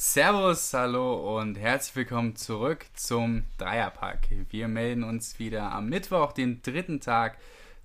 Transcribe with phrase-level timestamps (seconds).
[0.00, 4.28] Servus, hallo und herzlich willkommen zurück zum Dreierpack.
[4.48, 7.36] Wir melden uns wieder am Mittwoch, dem dritten Tag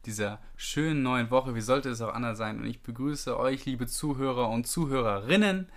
[0.06, 1.56] dieser schönen neuen Woche.
[1.56, 2.60] Wie sollte es auch anders sein?
[2.60, 5.70] Und ich begrüße euch, liebe Zuhörer und Zuhörerinnen,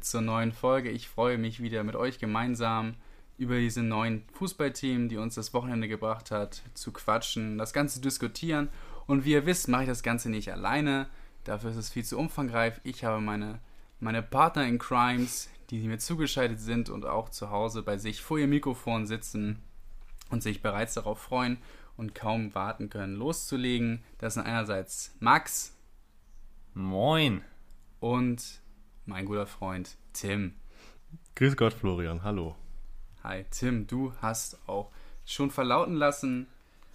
[0.00, 0.90] zur neuen Folge.
[0.90, 2.96] Ich freue mich wieder mit euch gemeinsam
[3.38, 8.02] über diese neuen Fußballthemen, die uns das Wochenende gebracht hat, zu quatschen, das Ganze zu
[8.02, 8.68] diskutieren.
[9.06, 11.08] Und wie ihr wisst, mache ich das Ganze nicht alleine.
[11.44, 12.74] Dafür ist es viel zu umfangreich.
[12.84, 13.58] Ich habe meine,
[14.00, 18.38] meine Partner in Crimes, die mir zugeschaltet sind und auch zu Hause bei sich vor
[18.38, 19.62] ihr Mikrofon sitzen
[20.30, 21.58] und sich bereits darauf freuen
[21.96, 24.02] und kaum warten können, loszulegen.
[24.18, 25.76] Das sind einerseits Max.
[26.74, 27.42] Moin.
[28.00, 28.62] Und
[29.04, 30.54] mein guter Freund Tim.
[31.34, 32.22] Grüß Gott, Florian.
[32.22, 32.56] Hallo.
[33.24, 33.86] Hi, Tim.
[33.86, 34.90] Du hast auch
[35.24, 36.46] schon verlauten lassen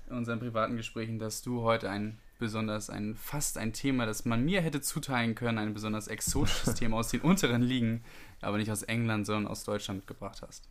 [0.10, 4.44] in unseren privaten Gesprächen, dass du heute ein besonders ein fast ein Thema, das man
[4.44, 8.04] mir hätte zuteilen können, ein besonders exotisches Thema aus den unteren Ligen,
[8.42, 10.70] aber nicht aus England, sondern aus Deutschland mitgebracht hast.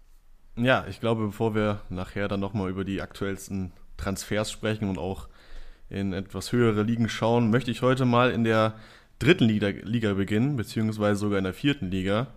[0.56, 5.28] Ja, ich glaube, bevor wir nachher dann nochmal über die aktuellsten Transfers sprechen und auch
[5.88, 8.74] in etwas höhere Ligen schauen, möchte ich heute mal in der
[9.18, 12.28] dritten Liga, Liga beginnen, beziehungsweise sogar in der vierten Liga.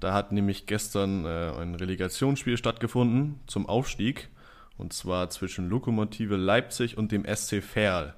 [0.00, 4.28] Da hat nämlich gestern äh, ein Relegationsspiel stattgefunden zum Aufstieg,
[4.76, 8.14] und zwar zwischen Lokomotive Leipzig und dem SC Verl.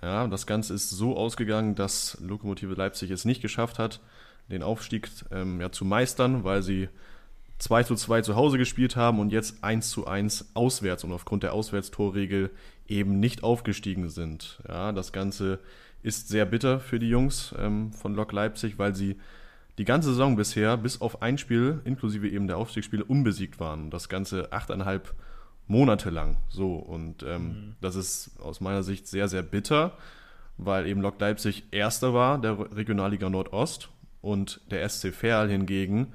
[0.00, 4.00] Ja, das Ganze ist so ausgegangen, dass Lokomotive Leipzig es nicht geschafft hat,
[4.50, 6.88] den Aufstieg ähm, ja, zu meistern, weil sie
[7.58, 11.42] 2 zu 2 zu Hause gespielt haben und jetzt 1 zu 1 auswärts und aufgrund
[11.42, 12.50] der Auswärtstorregel
[12.88, 14.60] eben nicht aufgestiegen sind.
[14.66, 15.60] Ja, das Ganze
[16.02, 19.16] ist sehr bitter für die Jungs ähm, von Lok Leipzig, weil sie
[19.78, 23.90] die ganze Saison bisher bis auf ein Spiel, inklusive eben der Aufstiegsspiele, unbesiegt waren.
[23.90, 25.31] Das Ganze achteinhalb Monate
[26.10, 26.36] lang.
[26.48, 27.74] So, und ähm, mhm.
[27.80, 29.92] das ist aus meiner Sicht sehr, sehr bitter,
[30.58, 33.88] weil eben Lok Leipzig Erster war der Regionalliga Nordost
[34.20, 36.12] und der SC Verl hingegen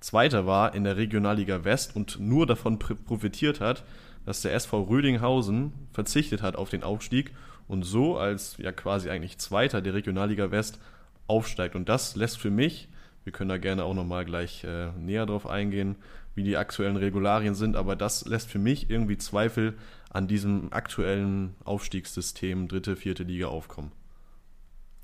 [0.00, 3.82] Zweiter war in der Regionalliga West und nur davon profitiert hat,
[4.24, 7.32] dass der SV Rödinghausen verzichtet hat auf den Aufstieg
[7.66, 10.78] und so als ja quasi eigentlich Zweiter der Regionalliga West
[11.26, 11.74] aufsteigt.
[11.74, 12.88] Und das lässt für mich,
[13.24, 15.96] wir können da gerne auch nochmal gleich äh, näher drauf eingehen,
[16.36, 19.76] wie die aktuellen Regularien sind, aber das lässt für mich irgendwie Zweifel
[20.10, 23.90] an diesem aktuellen Aufstiegssystem dritte, vierte Liga aufkommen.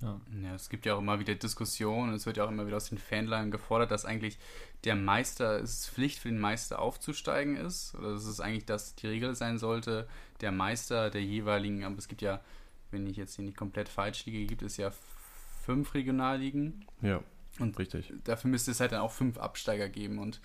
[0.02, 0.20] Ja.
[0.42, 0.54] ja.
[0.54, 2.98] es gibt ja auch immer wieder Diskussionen, es wird ja auch immer wieder aus den
[2.98, 4.38] Fanlagern gefordert, dass eigentlich
[4.84, 8.94] der Meister, es ist Pflicht für den Meister aufzusteigen ist, oder dass es eigentlich das
[8.94, 10.06] die Regel sein sollte,
[10.40, 12.40] der Meister der jeweiligen, aber es gibt ja,
[12.90, 14.92] wenn ich jetzt hier nicht komplett falsch liege, gibt es ja
[15.64, 16.84] fünf Regionalligen.
[17.00, 17.22] Ja,
[17.58, 18.12] und richtig.
[18.24, 20.40] Dafür müsste es halt dann auch fünf Absteiger geben und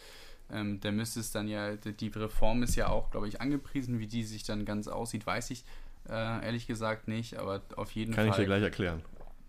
[0.52, 4.08] ähm, da müsste es dann ja, die Reform ist ja auch, glaube ich, angepriesen, wie
[4.08, 5.66] die sich dann ganz aussieht, weiß ich
[6.10, 8.32] äh, ehrlich gesagt nicht, aber auf jeden Kann Fall.
[8.32, 9.02] Kann ich dir gleich erklären.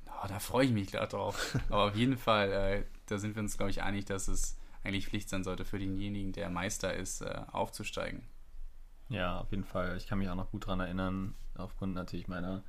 [0.06, 1.56] Oh, da freue ich mich gerade drauf.
[1.68, 5.06] Aber auf jeden Fall, äh, da sind wir uns, glaube ich, einig, dass es eigentlich
[5.06, 8.22] Pflicht sein sollte für denjenigen, der Meister ist, äh, aufzusteigen.
[9.08, 9.96] Ja, auf jeden Fall.
[9.96, 12.64] Ich kann mich auch noch gut daran erinnern, aufgrund natürlich meiner,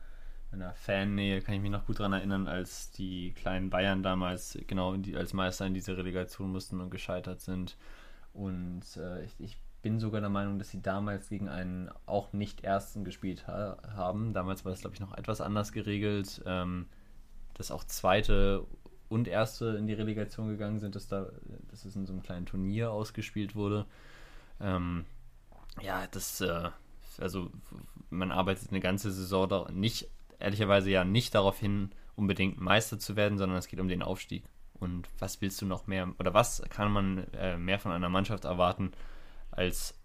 [0.51, 4.95] meiner Fannähe, kann ich mich noch gut daran erinnern, als die kleinen Bayern damals genau
[4.95, 7.77] die, als Meister in diese Relegation mussten und gescheitert sind.
[8.33, 12.65] Und äh, ich, ich, bin sogar der Meinung, dass sie damals gegen einen auch nicht
[12.65, 14.33] Ersten gespielt ha haben.
[14.33, 16.41] Damals war es, glaube ich, noch etwas anders geregelt.
[16.45, 16.87] Ähm,
[17.53, 18.65] dass auch zweite
[19.09, 21.27] und erste in die Relegation gegangen sind, dass da,
[21.69, 23.85] dass es in so einem kleinen Turnier ausgespielt wurde.
[24.61, 25.05] Ähm,
[25.81, 26.69] ja, das, äh,
[27.17, 27.51] also
[28.09, 30.07] man arbeitet eine ganze Saison da nicht,
[30.39, 34.43] ehrlicherweise ja nicht darauf hin, unbedingt Meister zu werden, sondern es geht um den Aufstieg.
[34.79, 38.45] Und was willst du noch mehr, oder was kann man äh, mehr von einer Mannschaft
[38.45, 38.91] erwarten,
[39.51, 39.95] als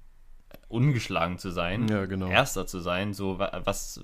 [0.68, 2.28] ungeschlagen zu sein, ja, genau.
[2.28, 4.00] Erster zu sein, so was,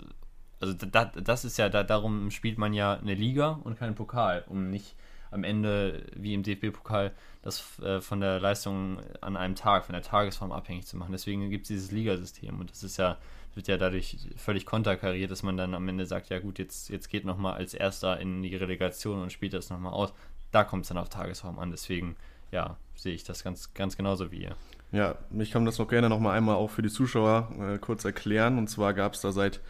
[0.60, 4.44] also da, das ist ja, da, darum spielt man ja eine Liga und keinen Pokal,
[4.48, 4.96] um nicht
[5.30, 10.02] am Ende, wie im DFB-Pokal, das äh, von der Leistung an einem Tag, von der
[10.02, 11.12] Tagesform abhängig zu machen.
[11.12, 13.16] Deswegen gibt es dieses Ligasystem und das ist ja,
[13.54, 17.08] wird ja dadurch völlig konterkariert, dass man dann am Ende sagt, ja gut, jetzt, jetzt
[17.08, 20.12] geht nochmal als Erster in die Relegation und spielt das nochmal aus.
[20.50, 21.70] Da kommt es dann auf Tagesform an.
[21.70, 22.16] Deswegen,
[22.50, 24.56] ja, sehe ich das ganz, ganz genauso wie ihr.
[24.92, 28.58] Ja, ich kann das noch gerne nochmal einmal auch für die Zuschauer äh, kurz erklären.
[28.58, 29.60] Und zwar gab es da seit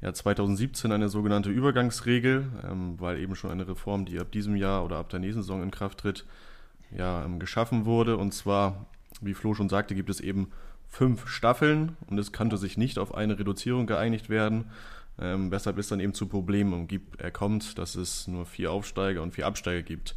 [0.00, 4.84] ja, 2017 eine sogenannte Übergangsregel, ähm, weil eben schon eine Reform, die ab diesem Jahr
[4.84, 6.24] oder ab der nächsten Saison in Kraft tritt,
[6.90, 8.16] ja, ähm, geschaffen wurde.
[8.16, 8.86] Und zwar,
[9.20, 10.50] wie Flo schon sagte, gibt es eben
[10.88, 14.66] fünf Staffeln und es konnte sich nicht auf eine Reduzierung geeinigt werden,
[15.20, 19.22] ähm, weshalb es dann eben zu Problemen gibt, er kommt, dass es nur vier Aufsteiger
[19.22, 20.14] und vier Absteiger gibt.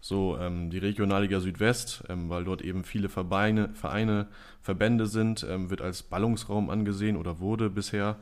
[0.00, 4.26] So, ähm, die Regionalliga Südwest, ähm, weil dort eben viele Vereine, Vereine
[4.60, 8.16] Verbände sind, ähm, wird als Ballungsraum angesehen oder wurde bisher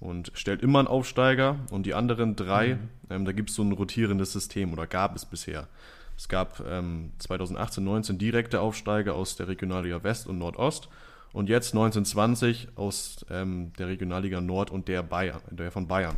[0.00, 2.88] und stellt immer einen Aufsteiger und die anderen drei, mhm.
[3.10, 5.68] ähm, da gibt es so ein rotierendes System oder gab es bisher.
[6.16, 10.88] Es gab ähm, 2018, 19 direkte Aufsteiger aus der Regionalliga West und Nordost
[11.36, 16.16] und jetzt 1920 aus ähm, der Regionalliga Nord und der, Bayern, der von Bayern.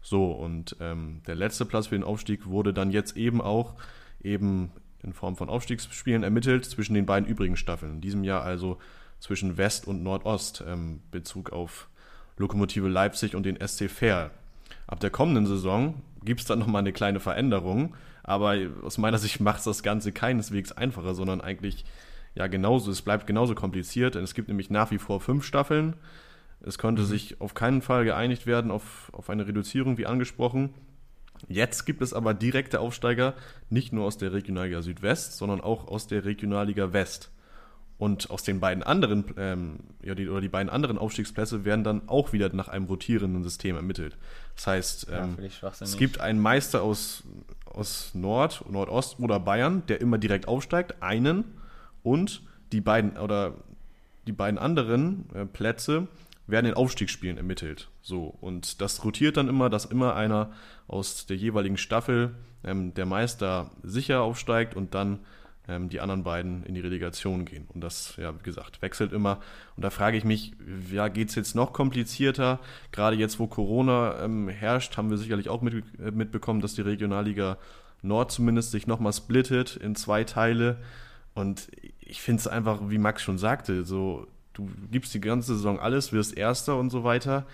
[0.00, 3.74] So, und ähm, der letzte Platz für den Aufstieg wurde dann jetzt eben auch
[4.22, 4.72] eben
[5.02, 7.96] in Form von Aufstiegsspielen ermittelt zwischen den beiden übrigen Staffeln.
[7.96, 8.78] In diesem Jahr also
[9.20, 11.90] zwischen West und Nordost, ähm, Bezug auf
[12.38, 14.30] Lokomotive Leipzig und den SC Verl.
[14.86, 19.38] Ab der kommenden Saison gibt es dann nochmal eine kleine Veränderung, aber aus meiner Sicht
[19.38, 21.84] macht es das Ganze keineswegs einfacher, sondern eigentlich
[22.36, 24.14] ja genauso, es bleibt genauso kompliziert.
[24.14, 25.96] Es gibt nämlich nach wie vor fünf Staffeln.
[26.60, 27.06] Es konnte mhm.
[27.06, 30.74] sich auf keinen Fall geeinigt werden auf, auf eine Reduzierung, wie angesprochen.
[31.48, 33.34] Jetzt gibt es aber direkte Aufsteiger,
[33.68, 37.30] nicht nur aus der Regionalliga Südwest, sondern auch aus der Regionalliga West.
[37.98, 42.08] Und aus den beiden anderen, ähm, ja, die, oder die beiden anderen Aufstiegsplätze werden dann
[42.08, 44.18] auch wieder nach einem rotierenden System ermittelt.
[44.54, 47.24] Das heißt, ähm, ja, es gibt einen Meister aus,
[47.64, 51.44] aus Nord, Nordost oder Bayern, der immer direkt aufsteigt, einen,
[52.06, 52.42] und
[52.72, 53.54] die beiden oder
[54.26, 56.08] die beiden anderen äh, Plätze
[56.46, 57.88] werden in Aufstiegsspielen ermittelt.
[58.00, 60.52] So, und das rotiert dann immer, dass immer einer
[60.86, 65.20] aus der jeweiligen Staffel ähm, der Meister sicher aufsteigt und dann
[65.68, 67.66] ähm, die anderen beiden in die Relegation gehen.
[67.74, 69.40] Und das, ja, wie gesagt, wechselt immer.
[69.74, 70.52] Und da frage ich mich,
[70.92, 72.60] ja, geht es jetzt noch komplizierter?
[72.92, 76.82] Gerade jetzt, wo Corona ähm, herrscht, haben wir sicherlich auch mit, äh, mitbekommen, dass die
[76.82, 77.58] Regionalliga
[78.02, 80.78] Nord zumindest sich nochmal splittet in zwei Teile.
[81.34, 81.68] Und
[82.06, 84.26] ich finde es einfach, wie Max schon sagte, so
[84.56, 87.46] du gibst die ganze Saison alles, wirst Erster und so weiter.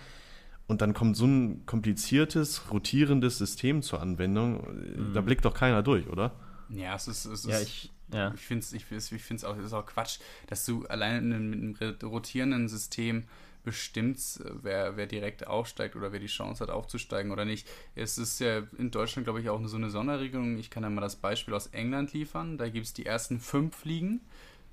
[0.67, 4.65] Und dann kommt so ein kompliziertes, rotierendes System zur Anwendung.
[4.65, 5.13] Mhm.
[5.13, 6.31] Da blickt doch keiner durch, oder?
[6.69, 7.25] Ja, es ist.
[7.25, 8.33] Es ja, ist ich, ja.
[8.33, 11.95] ich finde es ich, ich find's auch, ist auch Quatsch, dass du allein mit einem
[12.01, 13.25] rotierenden System
[13.63, 17.67] bestimmst, wer, wer direkt aufsteigt oder wer die Chance hat aufzusteigen oder nicht.
[17.95, 20.57] Es ist ja in Deutschland, glaube ich, auch so eine Sonderregelung.
[20.57, 22.57] Ich kann ja mal das Beispiel aus England liefern.
[22.57, 24.21] Da gibt es die ersten fünf Ligen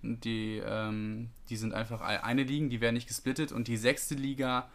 [0.02, 4.70] die, ähm, die sind einfach eine Liga, die werden nicht gesplittet und die sechste Liga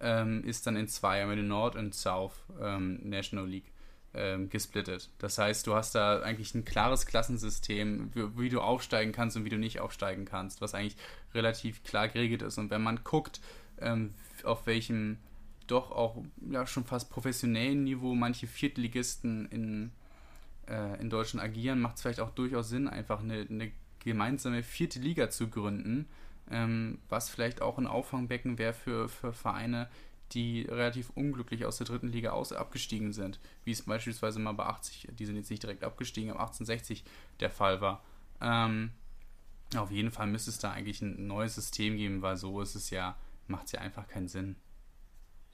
[0.00, 3.72] ähm, ist dann in zwei, einmal in Nord und South ähm, National League
[4.14, 5.10] ähm, gesplittet.
[5.18, 9.44] Das heißt, du hast da eigentlich ein klares Klassensystem, wie, wie, du aufsteigen kannst und
[9.44, 10.96] wie du nicht aufsteigen kannst, was eigentlich
[11.34, 12.58] relativ klar geregelt ist.
[12.58, 13.40] Und wenn man guckt,
[13.80, 14.14] ähm,
[14.44, 15.18] auf welchem
[15.66, 19.92] doch auch ja, schon fast professionellen Niveau manche Viertligisten in,
[20.66, 23.70] äh, in Deutschland agieren, macht es vielleicht auch durchaus Sinn, einfach eine, eine
[24.00, 26.06] gemeinsame vierte Liga zu gründen,
[26.50, 29.88] ähm, was vielleicht auch ein Auffangbecken wäre für, für Vereine,
[30.32, 34.66] die relativ unglücklich aus der dritten Liga aus abgestiegen sind, wie es beispielsweise mal bei
[34.66, 37.04] 80, die sind jetzt nicht direkt abgestiegen, aber 1860
[37.40, 38.02] der Fall war.
[38.40, 38.92] Ähm,
[39.76, 42.90] auf jeden Fall müsste es da eigentlich ein neues System geben, weil so ist es
[42.90, 43.16] ja,
[43.46, 44.56] macht es ja einfach keinen Sinn.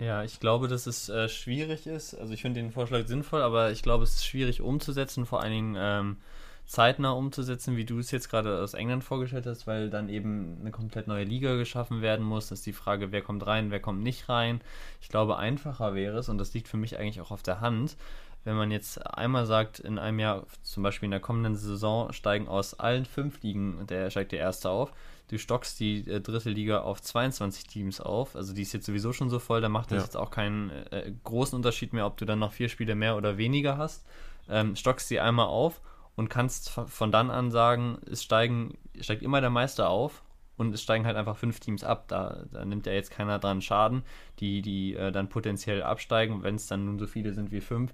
[0.00, 2.14] Ja, ich glaube, dass es äh, schwierig ist.
[2.14, 5.52] Also ich finde den Vorschlag sinnvoll, aber ich glaube, es ist schwierig umzusetzen, vor allen
[5.52, 6.16] Dingen ähm,
[6.66, 10.70] zeitnah umzusetzen, wie du es jetzt gerade aus England vorgestellt hast, weil dann eben eine
[10.70, 12.48] komplett neue Liga geschaffen werden muss.
[12.48, 14.60] Das ist die Frage, wer kommt rein, wer kommt nicht rein.
[15.00, 17.96] Ich glaube, einfacher wäre es, und das liegt für mich eigentlich auch auf der Hand,
[18.44, 22.46] wenn man jetzt einmal sagt, in einem Jahr, zum Beispiel in der kommenden Saison, steigen
[22.46, 24.92] aus allen fünf Ligen, der steigt der erste auf.
[25.28, 28.36] Du stockst die äh, dritte Liga auf 22 Teams auf.
[28.36, 30.04] Also die ist jetzt sowieso schon so voll, da macht das ja.
[30.04, 33.38] jetzt auch keinen äh, großen Unterschied mehr, ob du dann noch vier Spiele mehr oder
[33.38, 34.04] weniger hast.
[34.50, 35.80] Ähm, stockst sie einmal auf
[36.16, 40.22] und kannst von dann an sagen, es steigen, steigt immer der Meister auf
[40.56, 42.04] und es steigen halt einfach fünf Teams ab.
[42.08, 44.04] Da, da nimmt ja jetzt keiner dran Schaden,
[44.38, 47.92] die, die äh, dann potenziell absteigen, wenn es dann nun so viele sind wie fünf.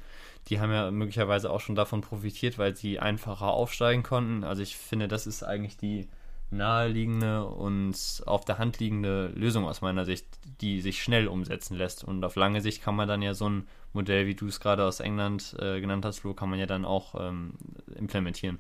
[0.49, 4.45] Die haben ja möglicherweise auch schon davon profitiert, weil sie einfacher aufsteigen konnten.
[4.45, 6.09] Also ich finde, das ist eigentlich die
[6.51, 10.27] naheliegende und auf der Hand liegende Lösung aus meiner Sicht,
[10.61, 12.05] die sich schnell umsetzen lässt.
[12.05, 14.85] Und auf lange Sicht kann man dann ja so ein Modell, wie du es gerade
[14.85, 17.55] aus England äh, genannt hast, Flo, kann man ja dann auch ähm,
[17.97, 18.59] implementieren.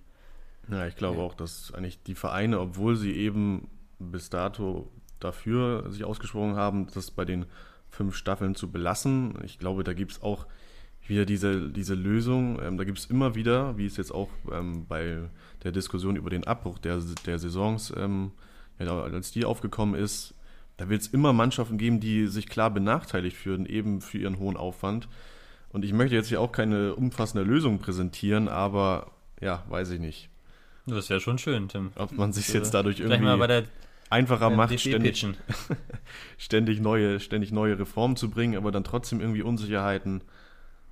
[0.71, 3.69] Ja, ich glaube auch, dass eigentlich die Vereine, obwohl sie eben
[3.99, 7.47] bis dato dafür sich ausgesprochen haben, das bei den
[7.91, 10.47] fünf Staffeln zu belassen, ich glaube, da gibt es auch
[11.07, 12.61] wieder diese, diese Lösung.
[12.63, 15.19] Ähm, da gibt es immer wieder, wie es jetzt auch ähm, bei
[15.63, 18.33] der Diskussion über den Abbruch der, der Saisons, ähm,
[18.79, 20.35] ja, als die aufgekommen ist,
[20.77, 24.57] da wird es immer Mannschaften geben, die sich klar benachteiligt fühlen, eben für ihren hohen
[24.57, 25.09] Aufwand.
[25.69, 30.31] Und ich möchte jetzt hier auch keine umfassende Lösung präsentieren, aber ja, weiß ich nicht.
[30.87, 31.93] Das wäre schon schön, Tim.
[31.97, 33.67] Ob man sich jetzt dadurch irgendwie
[34.09, 35.27] einfacher macht, ständig,
[36.39, 40.23] ständig, neue, ständig neue Reformen zu bringen, aber dann trotzdem irgendwie Unsicherheiten,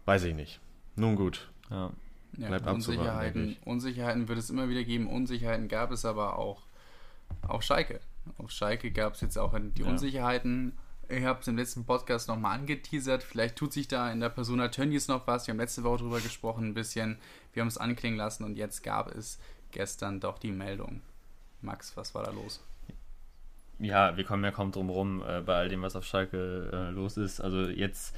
[0.05, 0.61] weiß ich nicht.
[0.97, 1.49] Nun gut.
[1.71, 1.91] Ja.
[2.37, 5.09] Ja, Bleibt Unsicherheiten, Unsicherheiten wird es immer wieder geben.
[5.09, 6.63] Unsicherheiten gab es aber auch
[7.43, 8.01] auf Schalke.
[8.37, 9.89] Auf Schalke gab es jetzt auch die ja.
[9.89, 13.23] Unsicherheiten Ich habe es im letzten Podcast nochmal angeteasert.
[13.23, 15.47] Vielleicht tut sich da in der Persona Tönnies noch was.
[15.47, 17.19] Wir haben letzte Woche drüber gesprochen, ein bisschen.
[17.53, 19.39] Wir haben es anklingen lassen und jetzt gab es
[19.71, 21.01] gestern doch die Meldung.
[21.61, 22.63] Max, was war da los?
[23.81, 26.91] Ja, wir kommen ja kaum drum rum äh, bei all dem, was auf Schalke äh,
[26.91, 27.41] los ist.
[27.41, 28.15] Also jetzt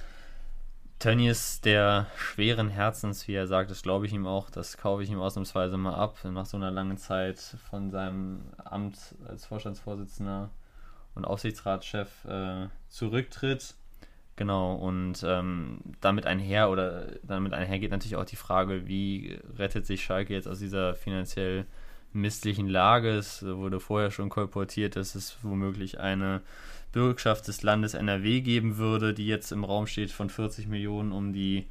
[1.00, 5.10] Tönnies, der schweren Herzens, wie er sagt, das glaube ich ihm auch, das kaufe ich
[5.10, 7.38] ihm ausnahmsweise mal ab, nach so einer langen Zeit
[7.70, 10.50] von seinem Amt als Vorstandsvorsitzender
[11.14, 13.76] und Aufsichtsratschef äh, zurücktritt.
[14.36, 19.86] Genau, und ähm, damit einher oder damit einher geht natürlich auch die Frage, wie rettet
[19.86, 21.64] sich Schalke jetzt aus dieser finanziell
[22.12, 23.08] misslichen Lage?
[23.10, 26.42] Es wurde vorher schon kolportiert, dass es womöglich eine
[26.92, 31.32] Bürgschaft des Landes NRW geben würde, die jetzt im Raum steht von 40 Millionen, um
[31.32, 31.68] die,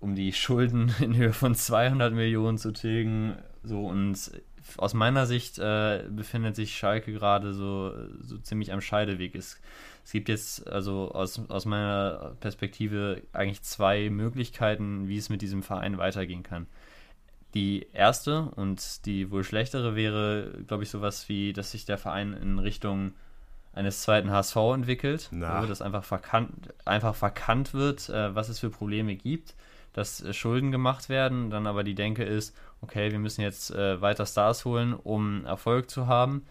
[0.00, 3.36] um die Schulden in Höhe von 200 Millionen zu tilgen.
[3.62, 4.30] So und
[4.78, 9.34] aus meiner Sicht äh, befindet sich Schalke gerade so, so ziemlich am Scheideweg.
[9.34, 9.60] Es,
[10.04, 15.62] es gibt jetzt also aus, aus meiner Perspektive eigentlich zwei Möglichkeiten, wie es mit diesem
[15.62, 16.66] Verein weitergehen kann.
[17.54, 22.32] Die erste und die wohl schlechtere wäre, glaube ich, sowas wie, dass sich der Verein
[22.32, 23.12] in Richtung
[23.74, 25.62] eines zweiten HSV entwickelt, Na.
[25.62, 29.54] wo das einfach verkannt, einfach verkannt wird, äh, was es für Probleme gibt,
[29.92, 34.00] dass äh, Schulden gemacht werden, dann aber die Denke ist, okay, wir müssen jetzt äh,
[34.00, 36.44] weiter Stars holen, um Erfolg zu haben,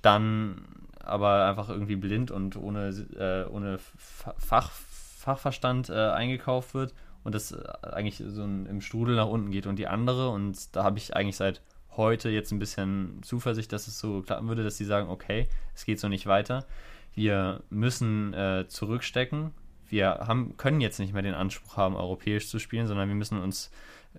[0.00, 0.62] dann
[1.04, 2.88] aber einfach irgendwie blind und ohne,
[3.18, 9.16] äh, ohne Fach, Fachverstand äh, eingekauft wird und das äh, eigentlich so ein, im Strudel
[9.16, 10.30] nach unten geht und die andere.
[10.30, 11.60] Und da habe ich eigentlich seit
[11.96, 15.84] heute jetzt ein bisschen Zuversicht, dass es so klappen würde, dass sie sagen, okay, es
[15.84, 16.66] geht so nicht weiter.
[17.14, 19.52] Wir müssen äh, zurückstecken.
[19.88, 23.38] Wir haben, können jetzt nicht mehr den Anspruch haben, europäisch zu spielen, sondern wir müssen
[23.38, 23.70] uns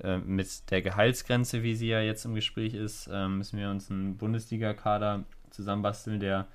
[0.02, 3.90] äh, mit der Gehaltsgrenze, wie sie ja jetzt im Gespräch ist, äh, müssen wir uns
[3.90, 6.48] einen Bundesliga-Kader zusammenbasteln, der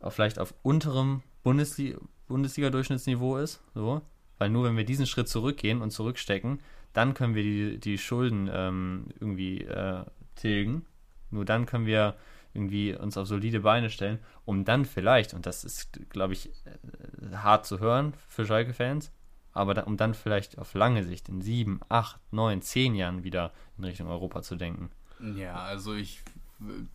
[0.00, 1.96] auf, vielleicht auf unterem Bundesli
[2.28, 3.62] Bundesliga-Durchschnittsniveau ist.
[3.74, 4.02] So.
[4.36, 6.60] Weil nur wenn wir diesen Schritt zurückgehen und zurückstecken,
[6.92, 10.04] dann können wir die, die Schulden ähm, irgendwie äh,
[10.38, 10.86] tilgen.
[11.30, 12.16] Nur dann können wir
[12.54, 17.36] irgendwie uns auf solide Beine stellen, um dann vielleicht, und das ist, glaube ich, äh,
[17.36, 19.12] hart zu hören für Schalke-Fans,
[19.52, 23.52] aber da, um dann vielleicht auf lange Sicht in sieben, acht, neun, zehn Jahren wieder
[23.76, 24.90] in Richtung Europa zu denken.
[25.36, 26.22] Ja, also ich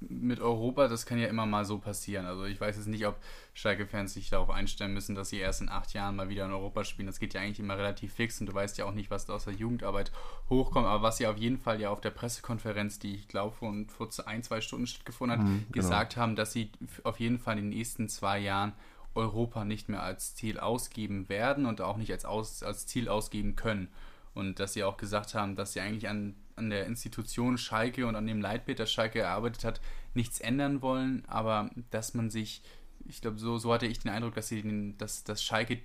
[0.01, 2.25] mit Europa, das kann ja immer mal so passieren.
[2.25, 3.15] Also ich weiß jetzt nicht, ob
[3.53, 6.84] Schalke-Fans sich darauf einstellen müssen, dass sie erst in acht Jahren mal wieder in Europa
[6.84, 7.08] spielen.
[7.08, 9.34] Das geht ja eigentlich immer relativ fix und du weißt ja auch nicht, was da
[9.34, 10.12] aus der Jugendarbeit
[10.50, 10.86] hochkommt.
[10.86, 14.10] Aber was sie auf jeden Fall ja auf der Pressekonferenz, die ich glaube vor, vor
[14.25, 15.72] ein, zwei Stunden stattgefunden hat, mhm, genau.
[15.72, 16.70] gesagt haben, dass sie
[17.03, 18.74] auf jeden Fall in den nächsten zwei Jahren
[19.15, 23.55] Europa nicht mehr als Ziel ausgeben werden und auch nicht als, aus, als Ziel ausgeben
[23.55, 23.88] können.
[24.34, 28.15] Und dass sie auch gesagt haben, dass sie eigentlich an an der Institution Schalke und
[28.15, 29.81] an dem Leitbild, das Schalke erarbeitet hat,
[30.13, 32.62] nichts ändern wollen, aber dass man sich,
[33.05, 35.79] ich glaube, so, so hatte ich den Eindruck, dass sie den, dass, dass Schalke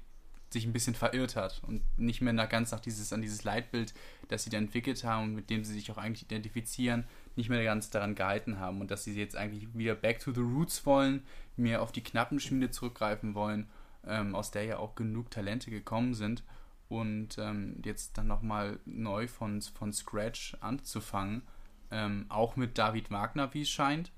[0.50, 3.92] sich ein bisschen verirrt hat und nicht mehr nach, ganz nach dieses, an dieses Leitbild,
[4.28, 7.04] das sie da entwickelt haben und mit dem sie sich auch eigentlich identifizieren,
[7.36, 10.40] nicht mehr ganz daran gehalten haben und dass sie jetzt eigentlich wieder back to the
[10.40, 11.22] roots wollen,
[11.56, 13.68] mehr auf die knappen Schmiede zurückgreifen wollen,
[14.06, 16.42] ähm, aus der ja auch genug Talente gekommen sind
[16.88, 21.42] und ähm, jetzt dann nochmal neu von, von Scratch anzufangen,
[21.90, 24.10] ähm, auch mit David Wagner, wie es scheint,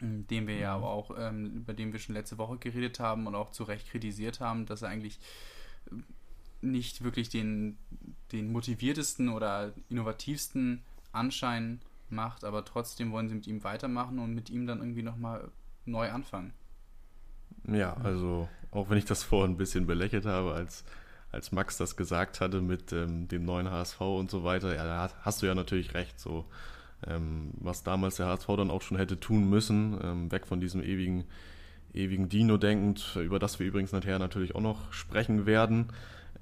[0.00, 0.84] ähm, den wir ja mhm.
[0.84, 4.40] auch, ähm, über den wir schon letzte Woche geredet haben und auch zu Recht kritisiert
[4.40, 5.18] haben, dass er eigentlich
[5.90, 5.96] äh,
[6.62, 7.78] nicht wirklich den,
[8.32, 14.50] den motiviertesten oder innovativsten Anschein macht, aber trotzdem wollen sie mit ihm weitermachen und mit
[14.50, 15.50] ihm dann irgendwie nochmal
[15.86, 16.52] neu anfangen.
[17.66, 20.84] Ja, also auch wenn ich das vorhin ein bisschen belächelt habe als
[21.32, 25.10] als Max das gesagt hatte mit ähm, dem neuen HSV und so weiter, ja, da
[25.22, 26.18] hast du ja natürlich recht.
[26.18, 26.44] So,
[27.06, 30.82] ähm, was damals der HSV dann auch schon hätte tun müssen, ähm, weg von diesem
[30.82, 31.24] ewigen,
[31.94, 35.88] ewigen Dino denkend, über das wir übrigens nachher natürlich auch noch sprechen werden.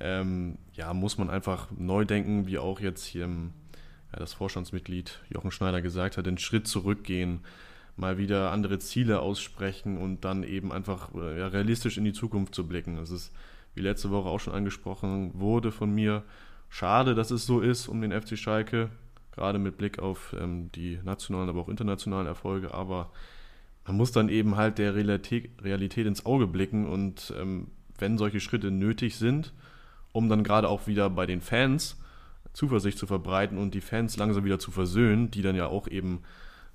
[0.01, 3.53] Ähm, ja, muss man einfach neu denken, wie auch jetzt hier im,
[4.13, 7.41] ja, das Vorstandsmitglied Jochen Schneider gesagt hat, den Schritt zurückgehen,
[7.97, 12.55] mal wieder andere Ziele aussprechen und dann eben einfach äh, ja, realistisch in die Zukunft
[12.55, 12.97] zu blicken.
[12.97, 13.33] Das ist
[13.79, 16.25] wie letzte Woche auch schon angesprochen wurde von mir.
[16.69, 18.91] Schade, dass es so ist um den FC Schalke,
[19.33, 22.75] gerade mit Blick auf ähm, die nationalen, aber auch internationalen Erfolge.
[22.75, 23.11] Aber
[23.87, 27.69] man muss dann eben halt der Realität, Realität ins Auge blicken und ähm,
[27.99, 29.55] wenn solche Schritte nötig sind,
[30.13, 31.97] um dann gerade auch wieder bei den Fans
[32.53, 36.23] Zuversicht zu verbreiten und die Fans langsam wieder zu versöhnen, die dann ja auch eben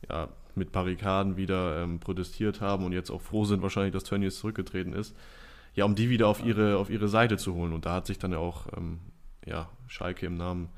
[0.10, 4.40] ja, mit Barrikaden wieder ähm, protestiert haben und jetzt auch froh sind wahrscheinlich, dass Tönnies
[4.40, 5.16] zurückgetreten ist,
[5.74, 7.74] ja, um die wieder auf ihre, auf ihre Seite zu holen.
[7.74, 9.00] Und da hat sich dann ja auch ähm,
[9.46, 10.70] ja, Schalke im Namen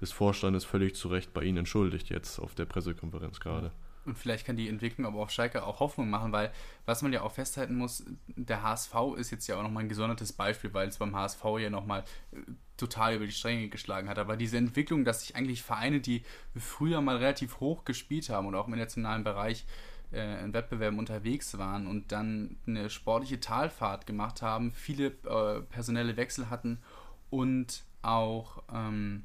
[0.00, 3.70] des Vorstandes völlig zu Recht bei Ihnen entschuldigt, jetzt auf der Pressekonferenz gerade.
[4.04, 6.50] Und vielleicht kann die Entwicklung aber auf Schalke auch Hoffnung machen, weil
[6.86, 10.32] was man ja auch festhalten muss, der HSV ist jetzt ja auch nochmal ein gesondertes
[10.32, 12.38] Beispiel, weil es beim HSV ja nochmal äh,
[12.76, 14.18] total über die Stränge geschlagen hat.
[14.18, 16.24] Aber diese Entwicklung, dass sich eigentlich Vereine, die
[16.56, 21.56] früher mal relativ hoch gespielt haben und auch im nationalen Bereich äh, in Wettbewerben unterwegs
[21.58, 26.78] waren und dann eine sportliche Talfahrt gemacht haben, viele äh, personelle Wechsel hatten
[27.30, 29.24] und auch ähm,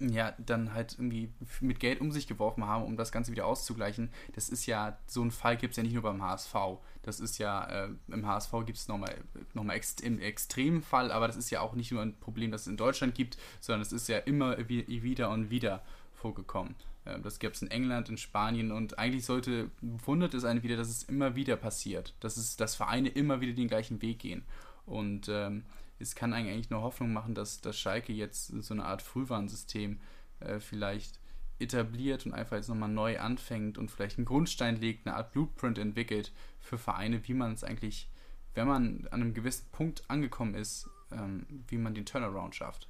[0.00, 1.30] ja, dann halt irgendwie
[1.60, 4.10] mit Geld um sich geworfen haben, um das Ganze wieder auszugleichen.
[4.34, 6.54] Das ist ja, so ein Fall gibt es ja nicht nur beim HSV.
[7.02, 9.14] Das ist ja, äh, im HSV gibt es nochmal
[9.52, 12.50] noch mal ext im extremen Fall, aber das ist ja auch nicht nur ein Problem,
[12.50, 15.82] das es in Deutschland gibt, sondern es ist ja immer wieder und wieder
[16.14, 16.74] vorgekommen.
[17.04, 20.76] Äh, das gibt es in England, in Spanien und eigentlich sollte, wundert es einen wieder,
[20.76, 22.14] dass es immer wieder passiert.
[22.20, 24.44] Dass, es, dass Vereine immer wieder den gleichen Weg gehen.
[24.86, 25.64] Und ähm,
[25.98, 30.00] es kann eigentlich nur Hoffnung machen, dass, dass Schalke jetzt so eine Art Frühwarnsystem
[30.40, 31.20] äh, vielleicht
[31.58, 35.78] etabliert und einfach jetzt nochmal neu anfängt und vielleicht einen Grundstein legt, eine Art Blueprint
[35.78, 38.10] entwickelt für Vereine, wie man es eigentlich,
[38.54, 42.88] wenn man an einem gewissen Punkt angekommen ist, ähm, wie man den Turnaround schafft.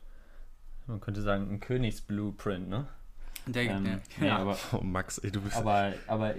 [0.86, 2.88] Man könnte sagen, ein Königsblueprint, ne?
[3.46, 5.56] Der, Ähm, der, nee, ja, aber, Oh, Max, ey, du bist.
[5.56, 6.34] aber, aber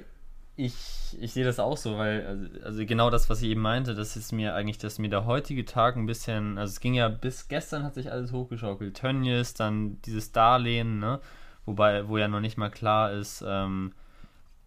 [0.58, 0.74] ich,
[1.20, 4.16] ich sehe das auch so, weil, also, also genau das, was ich eben meinte, das
[4.16, 7.48] ist mir eigentlich, dass mir der heutige Tag ein bisschen, also es ging ja bis
[7.48, 8.96] gestern hat sich alles hochgeschaukelt.
[8.96, 11.20] Tönnies, dann dieses Darlehen, ne?
[11.66, 13.92] Wobei, wo ja noch nicht mal klar ist, ähm,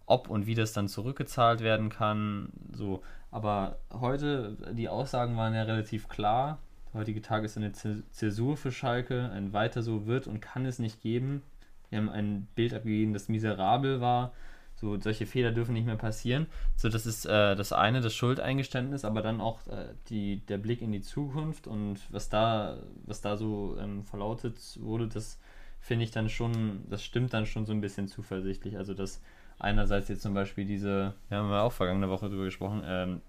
[0.06, 2.50] ob und wie das dann zurückgezahlt werden kann.
[2.72, 6.58] So, aber heute, die Aussagen waren ja relativ klar.
[6.92, 9.30] Der heutige Tag ist eine Zä- Zäsur für Schalke.
[9.32, 11.42] Ein weiter so wird und kann es nicht geben.
[11.90, 14.32] Wir haben ein Bild abgegeben, das miserabel war.
[14.80, 16.46] So, solche Fehler dürfen nicht mehr passieren.
[16.76, 20.82] So, das ist äh, das eine, das Schuldeingeständnis, aber dann auch äh, die, der Blick
[20.82, 25.40] in die Zukunft und was da, was da so ähm, verlautet wurde, das
[25.80, 28.76] finde ich dann schon, das stimmt dann schon so ein bisschen zuversichtlich.
[28.76, 29.20] Also, dass
[29.58, 33.20] einerseits jetzt zum Beispiel diese, wir haben ja auch vergangene Woche drüber gesprochen, ähm,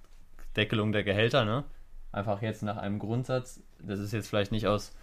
[0.55, 1.63] Deckelung der Gehälter, ne?
[2.11, 4.95] Einfach jetzt nach einem Grundsatz, das ist jetzt vielleicht nicht aus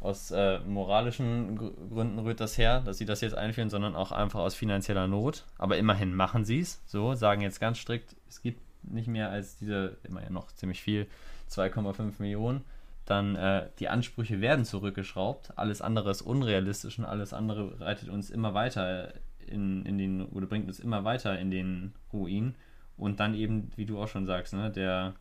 [0.00, 4.12] aus äh, moralischen Gr- Gründen rührt das her, dass sie das jetzt einführen, sondern auch
[4.12, 5.44] einfach aus finanzieller Not.
[5.58, 6.80] Aber immerhin machen sie es.
[6.86, 10.82] So, sagen jetzt ganz strikt, es gibt nicht mehr als diese, immer ja noch ziemlich
[10.82, 11.06] viel,
[11.50, 12.62] 2,5 Millionen.
[13.06, 15.52] Dann äh, die Ansprüche werden zurückgeschraubt.
[15.56, 19.12] Alles andere ist unrealistisch und alles andere reitet uns immer weiter
[19.46, 22.54] in, in den, oder bringt uns immer weiter in den Ruin.
[22.96, 25.14] Und dann eben, wie du auch schon sagst, ne, der,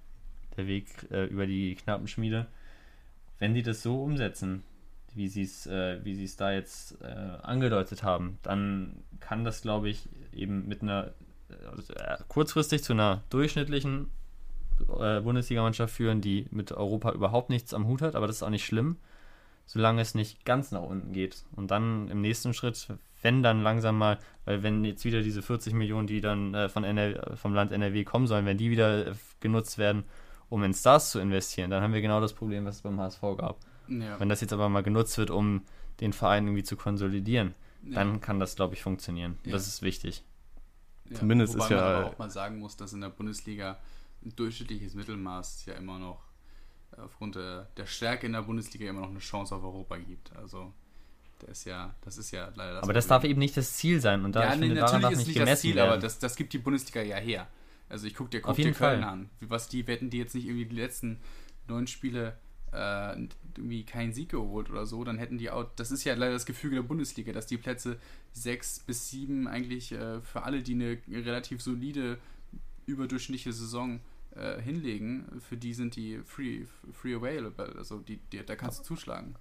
[0.55, 2.47] der Weg äh, über die Knappenschmiede
[3.39, 4.63] wenn die das so umsetzen,
[5.13, 7.05] wie sie es äh, es da jetzt äh,
[7.41, 11.13] angedeutet haben, dann kann das, glaube ich, eben mit einer
[11.49, 14.09] äh, kurzfristig zu einer durchschnittlichen
[14.99, 18.49] äh, Bundesligamannschaft führen, die mit Europa überhaupt nichts am Hut hat, aber das ist auch
[18.49, 18.97] nicht schlimm,
[19.65, 21.43] solange es nicht ganz nach unten geht.
[21.55, 22.87] Und dann im nächsten Schritt,
[23.21, 26.83] wenn dann langsam mal, weil wenn jetzt wieder diese 40 Millionen, die dann äh, von
[26.83, 30.03] NRW, vom Land NRW kommen sollen, wenn die wieder äh, genutzt werden,
[30.49, 33.21] um in Stars zu investieren, dann haben wir genau das Problem, was es beim HSV
[33.37, 33.57] gab.
[33.87, 35.61] ja, Wenn das jetzt aber mal genutzt wird, um
[35.99, 39.37] den Verein irgendwie zu konsolidieren, ja, dann kann das, glaube ich, funktionieren.
[39.43, 39.53] Ja.
[39.53, 40.23] Das ist wichtig.
[41.09, 41.17] ja.
[41.19, 43.77] zumindest Wobei ist ja- man aber auch mal sagen muss, dass in der Bundesliga
[44.25, 46.21] ein durchschnittliches Mittelmaß ja immer noch
[46.97, 50.35] aufgrund der, der Stärke in der Bundesliga immer noch eine Chance auf Europa gibt.
[50.35, 50.73] Also
[51.39, 53.21] das ist ja, das ist ja leider das aber das Problem.
[53.21, 54.25] darf eben nicht das Ziel sein.
[54.25, 55.75] Und da, ja, ich nee, finde, daran natürlich darf ist nicht nicht das gemessen Ziel,
[55.75, 55.89] werden.
[55.91, 57.47] aber das, das gibt die Bundesliga ja her.
[57.89, 59.03] Also ich guck dir, guck dir Köln Fall.
[59.03, 59.29] an.
[59.41, 61.19] Was die wetten, die jetzt nicht irgendwie die letzten
[61.67, 62.37] neun Spiele
[62.73, 66.33] äh, irgendwie keinen Sieg geholt oder so, dann hätten die auch, das ist ja leider
[66.33, 67.97] das Gefüge der Bundesliga, dass die Plätze
[68.33, 72.19] sechs bis sieben eigentlich äh, für alle, die eine relativ solide,
[72.85, 73.99] überdurchschnittliche Saison
[74.35, 78.83] äh, hinlegen, für die sind die free, free available, also die, die, da kannst du
[78.83, 79.35] zuschlagen.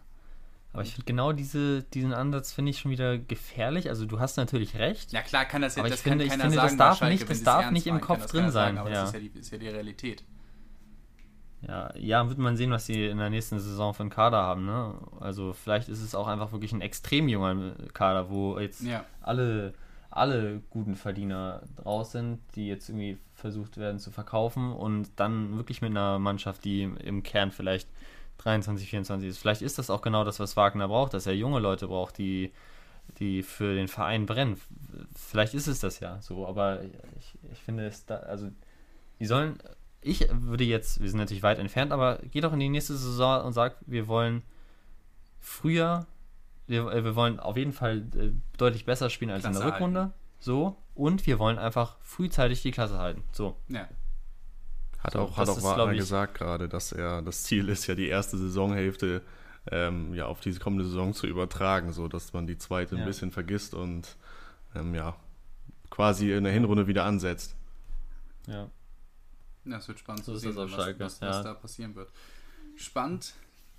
[0.77, 3.89] Aber ich finde genau diese, diesen Ansatz finde ich schon wieder gefährlich.
[3.89, 5.13] Also du hast natürlich recht.
[5.13, 6.91] Ja klar kann das ja, Aber ich das finde- kann ich finde, das sagen, darf
[7.01, 9.01] bei Schalke, nicht- das darf nicht im Kopf das drin sein, Sagen, aber ja.
[9.01, 10.25] das ist ja, die, ist ja die Realität.
[11.67, 14.67] Ja, ja, wird man sehen, was sie in der nächsten Saison für einen Kader haben.
[14.67, 14.95] Ne?
[15.21, 19.05] Also vielleicht ist es auch einfach wirklich ein extrem junger Kader, wo jetzt Ja.
[19.23, 19.75] alle,
[20.11, 25.81] alle guten Verdiener raus sind, die jetzt irgendwie versucht werden zu verkaufen und dann wirklich
[25.83, 27.89] mit einer Mannschaft, die im Kern vielleicht
[28.39, 29.39] 23, 24 ist.
[29.39, 32.53] Vielleicht ist das auch genau das, was Wagner braucht, dass er junge Leute braucht, die,
[33.19, 34.61] die für den Verein brennen.
[35.15, 38.51] Vielleicht ist es das ja so, aber ich, ich finde es da, also
[39.19, 39.59] die sollen,
[40.01, 43.45] ich würde jetzt, wir sind natürlich weit entfernt, aber geh doch in die nächste Saison
[43.45, 44.43] und sag, wir wollen
[45.41, 46.07] früher,
[46.67, 49.75] wir, äh, wir wollen auf jeden Fall äh, deutlich besser spielen als in Klasse der
[49.75, 50.13] Rückrunde.
[50.39, 50.77] So.
[50.95, 53.23] Und wir wollen einfach frühzeitig die Klasse halten.
[53.33, 53.57] So.
[53.69, 53.89] Ja.
[54.99, 57.87] Hat So, auch, hat auch ist, Wagner ich- gesagt gerade, dass er das Ziel ist,
[57.87, 59.23] ja die erste Saisonhälfte
[59.71, 63.05] ähm, ja auf diese kommende Saison zu übertragen, so dass man die zweite ein Ja.
[63.05, 64.17] bisschen vergisst und
[64.75, 65.17] ähm, ja
[65.91, 67.55] quasi in der Hinrunde wieder ansetzt.
[68.47, 68.71] Ja.
[69.65, 71.43] Ja, es wird spannend So zu sehen, was, Schalke, was, was ja.
[71.43, 72.13] da passieren wird.
[72.77, 73.35] Spannend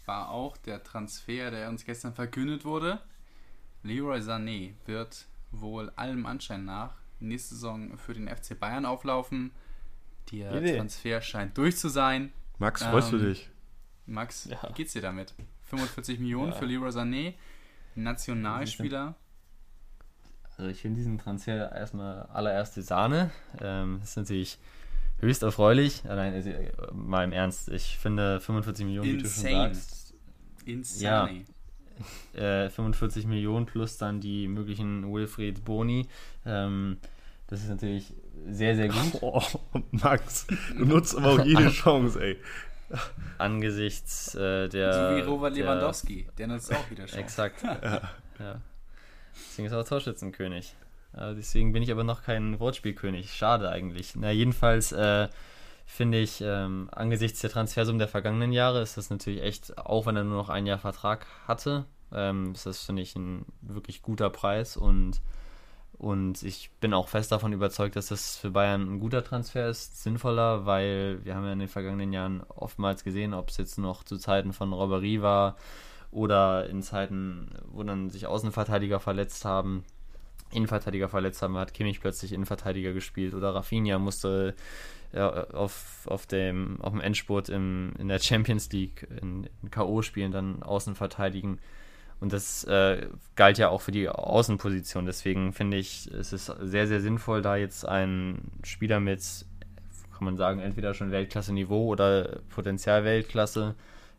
[0.06, 3.00] war auch der Transfer, der uns gestern verkündet wurde.
[3.84, 9.52] Leroy Sané wird wohl allem Anschein nach nächste Saison für den FC Bayern auflaufen.
[10.32, 10.78] Der Idee.
[10.78, 12.32] Transfer scheint durch zu sein.
[12.60, 13.50] Max, freust Ähm, du dich?
[14.06, 14.60] Max, Ja.
[14.70, 15.34] wie geht's dir damit?
[15.64, 16.58] 45 Millionen Ja.
[16.58, 17.34] für Leroy Sané,
[17.96, 19.16] Nationalspieler.
[20.58, 23.30] Also ich finde diesen Transfer erstmal allererste Sahne.
[23.62, 24.58] Ähm, das ist natürlich
[25.20, 26.04] höchst erfreulich.
[26.06, 27.70] Äh, Nein, also, äh, mal im Ernst.
[27.70, 29.76] Ich finde 45 Millionen, wie du schon Insane.
[29.76, 30.14] sagst,
[30.66, 31.46] Insane.
[32.34, 36.08] äh, 45 Millionen plus dann die möglichen Wilfried Boni.
[36.46, 36.98] Ähm,
[37.48, 38.14] das ist natürlich
[38.50, 39.42] sehr, sehr gut Oh,
[39.92, 40.48] Max,
[40.78, 42.38] du nutzt aber auch jede Chance, ey.
[43.38, 44.94] angesichts äh, der.
[44.94, 47.20] So wie Robert der- Lewandowski, der nutzt auch wieder schon.
[47.20, 47.64] Exakt.
[48.40, 48.62] ja.
[49.34, 50.76] Deswegen ist er auch Torschützenkönig.
[51.14, 53.34] Äh, deswegen bin ich aber noch kein Wortspielkönig.
[53.34, 54.16] Schade eigentlich.
[54.16, 55.28] Na, jedenfalls äh,
[55.86, 60.16] finde ich, ähm, angesichts der Transfersummen der vergangenen Jahre ist das natürlich echt, auch wenn
[60.16, 64.30] er nur noch ein Jahr Vertrag hatte, ähm, ist das, finde ich, ein wirklich guter
[64.30, 65.22] Preis und,
[65.98, 70.04] und ich bin auch fest davon überzeugt, dass das für Bayern ein guter Transfer ist,
[70.04, 74.04] sinnvoller, weil wir haben ja in den vergangenen Jahren oftmals gesehen, ob es jetzt noch
[74.04, 75.58] zu Zeiten von Robberie war
[76.12, 79.86] oder in Zeiten, wo dann sich Außenverteidiger verletzt haben,
[80.52, 84.56] Innenverteidiger verletzt haben, hat Kimmich plötzlich Innenverteidiger gespielt oder Rafinha musste
[85.14, 90.32] ja, auf, auf, dem, auf dem Endspurt im, in der Champions League in, in K.O.-Spielen
[90.32, 91.60] dann außen verteidigen.
[92.20, 95.06] Und das äh, galt ja auch für die Außenposition.
[95.06, 99.46] Deswegen finde ich, es ist sehr, sehr sinnvoll, da jetzt einen Spieler mit,
[100.14, 103.76] kann man sagen, entweder schon Weltklasse-Niveau oder Potenzial Weltklasse,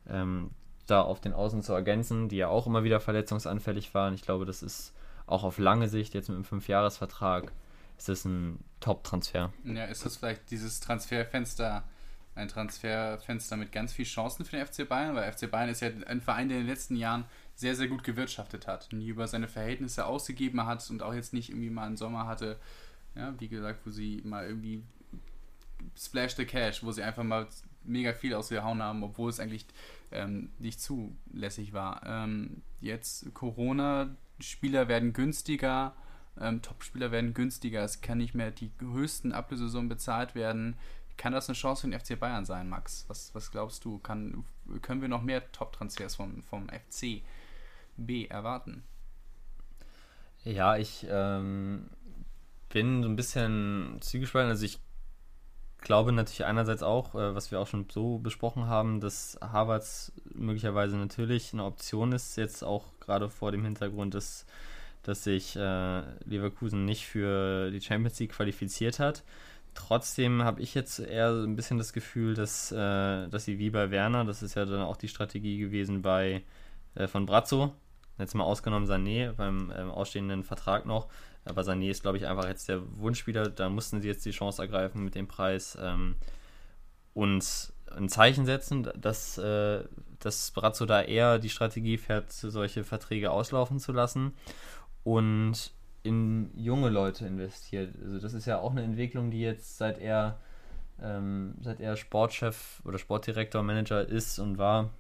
[0.09, 0.51] ähm,
[0.87, 4.15] da auf den Außen zu ergänzen, die ja auch immer wieder verletzungsanfällig waren.
[4.15, 4.95] Ich glaube, das ist
[5.27, 7.53] auch auf lange Sicht, jetzt mit einem Fünfjahresvertrag,
[7.99, 9.53] ist das ein Top-Transfer.
[9.65, 11.83] Ja, ist das vielleicht dieses Transferfenster,
[12.37, 15.17] ein Transferfenster mit ganz viel Chancen für den FC Bayern?
[15.17, 17.25] Weil FC Bayern ist ja ein Verein, der in den letzten Jahren
[17.59, 21.51] sehr, sehr gut gewirtschaftet hat, nie über seine Verhältnisse ausgegeben hat und auch jetzt nicht
[21.51, 22.57] irgendwie mal einen Sommer hatte,
[23.16, 24.85] ja, wie gesagt, wo sie mal irgendwie
[25.97, 27.49] Splash the Cash, wo sie einfach mal
[27.83, 29.66] mega viel ausgehauen haben, obwohl es eigentlich
[30.12, 32.01] ähm, nicht zulässig war.
[32.07, 35.97] Ähm, jetzt Corona, Spieler werden günstiger,
[36.40, 40.77] ähm, Top-Spieler werden günstiger, es kann nicht mehr die höchsten Ablösesummen bezahlt werden.
[41.16, 43.05] Kann das eine Chance für den FC Bayern sein, Max?
[43.09, 43.99] Was, was glaubst du?
[43.99, 44.44] Kann,
[44.81, 47.23] können wir noch mehr Top-Transfers vom, vom FC
[47.99, 48.83] B erwarten?
[50.45, 51.91] Ja, ich ähm,
[52.71, 54.51] bin so ein bisschen zwiegespalten.
[54.51, 54.81] Also ich
[55.79, 60.97] glaube natürlich einerseits auch, äh, was wir auch schon so besprochen haben, dass Harvards möglicherweise
[60.97, 64.47] natürlich eine Option ist, jetzt auch gerade vor dem Hintergrund, dass,
[65.03, 69.25] dass sich äh, Leverkusen nicht für die Champions League qualifiziert hat.
[69.75, 73.71] Trotzdem habe ich jetzt eher so ein bisschen das Gefühl, dass, äh, dass sie wie
[73.71, 76.43] bei Werner, das ist ja dann auch die Strategie gewesen bei
[76.95, 77.73] äh, von Brazzo,
[78.18, 81.09] jetzt mal ausgenommen Sané beim ähm, ausstehenden Vertrag noch,
[81.44, 83.48] aber Sané ist, glaube ich, einfach jetzt der Wunschspieler.
[83.48, 86.16] Da mussten sie jetzt die Chance ergreifen mit dem Preis ähm,
[87.14, 89.85] und ein Zeichen setzen, dass, äh,
[90.18, 94.33] dass Brazzo da eher die Strategie fährt, solche Verträge auslaufen zu lassen
[95.04, 97.94] und in junge Leute investiert.
[98.02, 100.38] Also das ist ja auch eine Entwicklung, die jetzt seit er
[101.02, 104.90] ähm, seit er Sportchef oder Sportdirektor, Manager ist und war,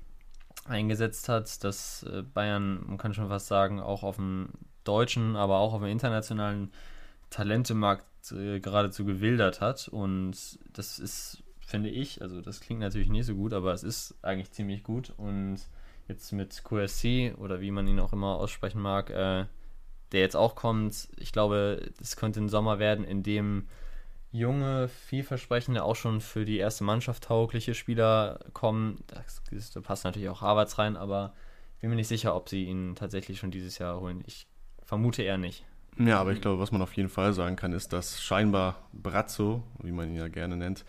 [0.64, 4.50] eingesetzt hat, dass äh, Bayern, man kann schon fast sagen, auch auf dem
[4.84, 6.72] deutschen, aber auch auf dem internationalen
[7.30, 9.88] Talentemarkt äh, geradezu gewildert hat.
[9.88, 14.16] Und das ist, finde ich, also das klingt natürlich nicht so gut, aber es ist
[14.22, 15.12] eigentlich ziemlich gut.
[15.16, 15.58] Und
[16.08, 19.44] jetzt mit QSC oder wie man ihn auch immer aussprechen mag, äh,
[20.12, 23.68] der jetzt auch kommt, ich glaube, es könnte ein Sommer werden, in dem
[24.30, 29.02] junge, vielversprechende, auch schon für die erste Mannschaft taugliche Spieler kommen.
[29.06, 31.32] Das, da passt natürlich auch Harvards rein, aber
[31.76, 34.22] ich bin mir nicht sicher, ob sie ihn tatsächlich schon dieses Jahr holen.
[34.26, 34.46] Ich
[34.84, 35.64] vermute eher nicht.
[35.98, 39.62] Ja, aber ich glaube, was man auf jeden Fall sagen kann, ist, dass scheinbar Brazzo,
[39.82, 40.84] wie man ihn ja gerne nennt,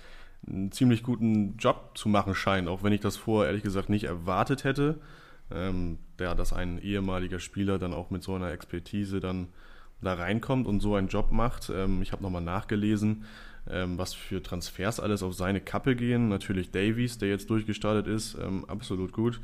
[0.47, 4.05] einen ziemlich guten Job zu machen scheint, auch wenn ich das vorher ehrlich gesagt nicht
[4.05, 5.01] erwartet hätte.
[5.51, 9.47] Ähm, ja, dass ein ehemaliger Spieler dann auch mit so einer Expertise dann
[10.01, 11.69] da reinkommt und so einen Job macht.
[11.69, 13.25] Ähm, ich habe nochmal nachgelesen,
[13.69, 16.29] ähm, was für Transfers alles auf seine Kappe gehen.
[16.29, 19.39] Natürlich Davies, der jetzt durchgestartet ist, ähm, absolut gut.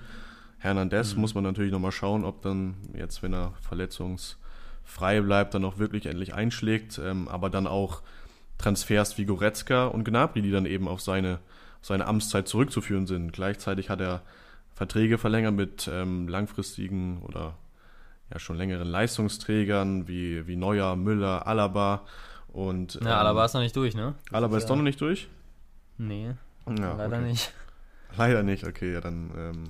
[0.60, 5.78] Hernandez muss man natürlich nochmal schauen, ob dann jetzt, wenn er verletzungsfrei bleibt, dann auch
[5.78, 7.00] wirklich endlich einschlägt.
[7.04, 8.02] Ähm, aber dann auch
[8.58, 11.40] Transfers wie Goretzka und Gnabry, die dann eben auf seine,
[11.82, 13.34] auf seine Amtszeit zurückzuführen sind.
[13.34, 14.22] Gleichzeitig hat er
[14.74, 17.58] Verträge verlängert mit ähm, langfristigen oder
[18.32, 22.06] ja schon längeren Leistungsträgern wie, wie Neuer, Müller, Alaba
[22.48, 24.16] Und, Na, ähm, Alaba ist noch nicht durch, ne?
[24.32, 24.70] Alaba ist ja.
[24.70, 25.28] doch noch nicht durch?
[25.98, 26.34] Nee,
[26.68, 27.28] ja, leider okay.
[27.28, 27.54] nicht.
[28.18, 29.64] Leider nicht, okay, ja, dann, ähm,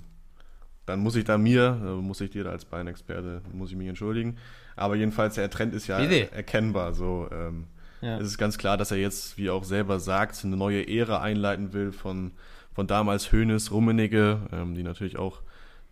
[0.86, 3.88] dann muss ich da mir, äh, muss ich dir da als Beinexperte, muss ich mich
[3.88, 4.38] entschuldigen.
[4.76, 6.32] Aber jedenfalls, der Trend ist ja Bitte.
[6.32, 6.94] erkennbar.
[6.94, 7.66] So, ähm,
[8.02, 8.20] ja.
[8.20, 11.22] Es ist ganz klar, dass er jetzt, wie er auch selber sagt, eine neue Ära
[11.22, 12.34] einleiten will von,
[12.74, 15.42] von damals Hoeneß, Rummenigge, ähm, die natürlich auch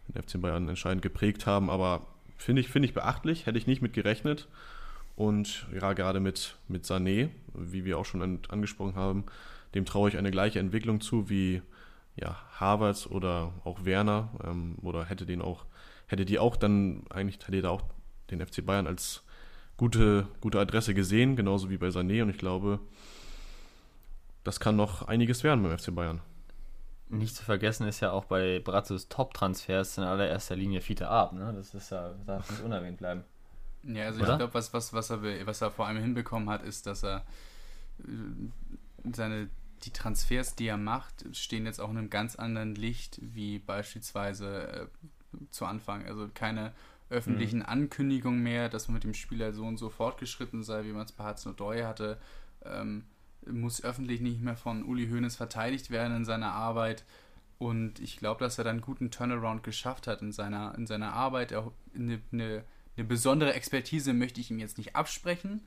[0.08, 1.72] den FC Bayern entscheidend geprägt haben.
[1.72, 2.06] Aber
[2.44, 4.48] finde ich, finde ich beachtlich, hätte ich nicht mit gerechnet.
[5.16, 9.26] Und ja, gerade mit, mit Sané, wie wir auch schon an, angesprochen haben,
[9.76, 11.62] dem traue ich eine gleiche Entwicklung zu wie
[12.16, 14.30] ja, Havertz oder auch Werner.
[14.44, 15.66] Ähm, oder hätte den auch,
[16.08, 17.84] hätte die auch dann, eigentlich hätte da auch
[18.30, 19.24] den FC Bayern als
[19.78, 22.24] gute, gute Adresse gesehen, genauso wie bei Sané.
[22.24, 22.80] Und ich glaube,
[24.44, 26.22] das kann noch einiges werden beim FC Bayern.
[27.14, 31.34] Nicht zu vergessen ist ja auch bei Brazzos Top-Transfers in allererster Linie Fiete Ab.
[31.34, 31.54] Ne?
[31.56, 33.24] Das ist ja, darf nicht unerwähnt bleiben.
[33.84, 34.32] Ja, also Oder?
[34.32, 37.26] ich glaube, was, was, was, er, was er vor allem hinbekommen hat, ist, dass er
[38.00, 39.50] äh, seine
[39.84, 44.68] die Transfers, die er macht, stehen jetzt auch in einem ganz anderen Licht wie beispielsweise
[44.68, 44.88] äh,
[45.52, 46.06] zu Anfang.
[46.06, 46.74] Also keine
[47.10, 47.66] öffentlichen mhm.
[47.66, 51.12] Ankündigungen mehr, dass man mit dem Spieler so und so fortgeschritten sei, wie man es
[51.12, 52.18] bei Hartz-Nordeu hatte.
[52.64, 53.04] Ähm,
[53.52, 57.04] muss öffentlich nicht mehr von Uli Hoeneß verteidigt werden in seiner Arbeit.
[57.58, 61.14] Und ich glaube, dass er dann einen guten Turnaround geschafft hat in seiner, in seiner
[61.14, 61.52] Arbeit.
[61.52, 62.64] Er, eine, eine
[62.96, 65.62] eine besondere Expertise möchte ich ihm jetzt nicht absprechen,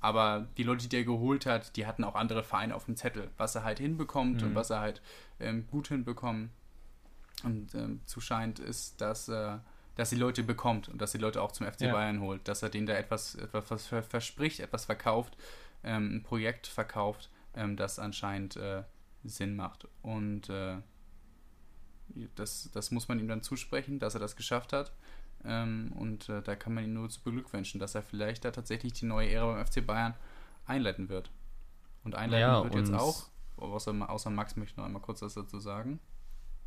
[0.00, 3.30] aber die Leute, die er geholt hat, die hatten auch andere Vereine auf dem Zettel,
[3.36, 4.48] was er halt hinbekommt mhm.
[4.48, 5.00] und was er halt
[5.38, 6.50] ähm, gut hinbekommt.
[7.44, 9.58] Und ähm, zu scheint ist, dass, äh,
[9.94, 11.92] dass die Leute bekommt und dass die Leute auch zum FC ja.
[11.92, 15.36] Bayern holt, dass er denen da etwas, etwas verspricht, etwas verkauft,
[15.84, 18.82] ähm, ein Projekt verkauft, ähm, das anscheinend äh,
[19.24, 19.88] Sinn macht.
[20.02, 20.76] Und äh,
[22.34, 24.92] das, das muss man ihm dann zusprechen, dass er das geschafft hat.
[25.44, 28.92] Ähm, und äh, da kann man ihn nur zu beglückwünschen, dass er vielleicht da tatsächlich
[28.92, 30.14] die neue Ära beim FC Bayern
[30.66, 31.30] einleiten wird.
[32.04, 35.58] Und einleiten ja, wird jetzt auch, außer, außer Max möchte noch einmal kurz was dazu
[35.58, 35.98] sagen.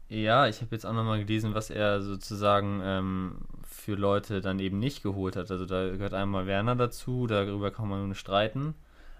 [0.08, 4.78] Ja, ich habe jetzt auch nochmal gelesen, was er sozusagen ähm, für Leute dann eben
[4.78, 5.50] nicht geholt hat.
[5.50, 8.76] Also da gehört einmal Werner dazu, darüber kann man nur streiten.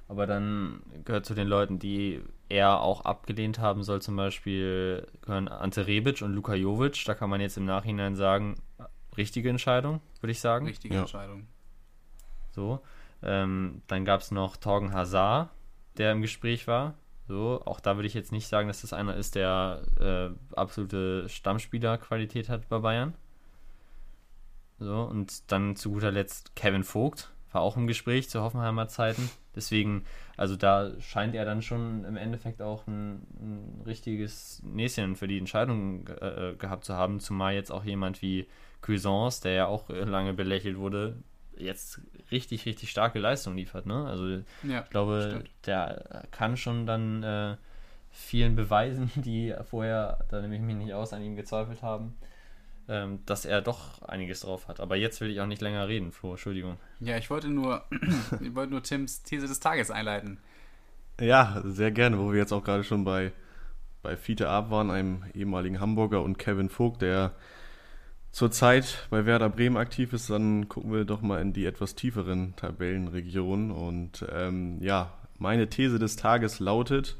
[0.08, 5.48] Aber dann gehört zu den Leuten, die er auch abgelehnt haben soll, zum Beispiel gehören
[5.48, 7.04] Ante Rebic und Luka Jovic.
[7.06, 8.56] Da kann man jetzt im Nachhinein sagen,
[9.18, 10.68] richtige Entscheidung, würde ich sagen.
[10.68, 11.02] Richtige ja.
[11.02, 11.48] Entscheidung.
[12.52, 12.82] So.
[13.24, 15.50] Ähm, dann gab es noch Torgen Hazard,
[15.98, 16.94] der im Gespräch war.
[17.28, 21.28] So, auch da würde ich jetzt nicht sagen, dass das einer ist, der äh, absolute
[21.28, 23.16] Stammspielerqualität hat bei Bayern.
[24.78, 29.30] So, und dann zu guter Letzt Kevin Vogt, war auch im Gespräch zu Hoffenheimer Zeiten.
[29.56, 30.04] Deswegen,
[30.38, 35.38] also da scheint er dann schon im Endeffekt auch ein, ein richtiges Näschen für die
[35.38, 38.48] Entscheidung äh, gehabt zu haben, zumal jetzt auch jemand wie
[38.82, 41.16] Cuisance, der ja auch lange belächelt wurde,
[41.58, 43.86] jetzt richtig, richtig starke Leistung liefert.
[43.86, 44.06] Ne?
[44.06, 44.28] Also
[44.68, 45.50] ja, ich glaube, stimmt.
[45.66, 47.56] der kann schon dann äh,
[48.12, 52.16] vielen beweisen, die vorher, da nehme ich mich nicht aus, an ihm gezweifelt haben,
[52.88, 54.80] ähm, dass er doch einiges drauf hat.
[54.80, 56.78] Aber jetzt will ich auch nicht länger reden, Flo, Entschuldigung.
[57.00, 57.84] Ja, ich wollte nur,
[58.42, 60.40] ich wollte nur Tims These des Tages einleiten.
[61.20, 63.32] Ja, sehr gerne, wo wir jetzt auch gerade schon bei,
[64.02, 67.34] bei Fiete Ab waren, einem ehemaligen Hamburger und Kevin Vogt, der
[68.32, 72.54] zurzeit bei Werder Bremen aktiv ist, dann gucken wir doch mal in die etwas tieferen
[72.58, 73.72] Tabellenregionen.
[73.72, 77.16] Und ähm, ja, meine These des Tages lautet,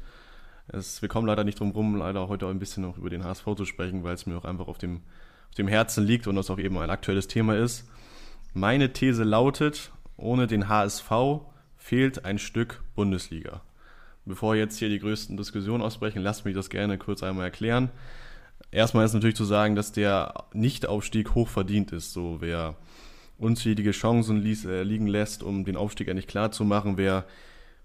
[0.68, 3.24] es, wir kommen leider nicht drum rum, leider heute auch ein bisschen noch über den
[3.24, 5.00] HSV zu sprechen, weil es mir auch einfach auf dem,
[5.48, 7.88] auf dem Herzen liegt und das auch eben ein aktuelles Thema ist.
[8.54, 11.10] Meine These lautet, ohne den HSV
[11.76, 13.62] fehlt ein Stück Bundesliga.
[14.24, 17.90] Bevor jetzt hier die größten Diskussionen ausbrechen, lasst mich das gerne kurz einmal erklären.
[18.72, 22.12] Erstmal ist natürlich zu sagen, dass der Nichtaufstieg hoch verdient ist.
[22.12, 22.76] So, wer
[23.38, 27.24] unzählige Chancen ließ, äh, liegen lässt, um den Aufstieg endlich klar zu machen, wer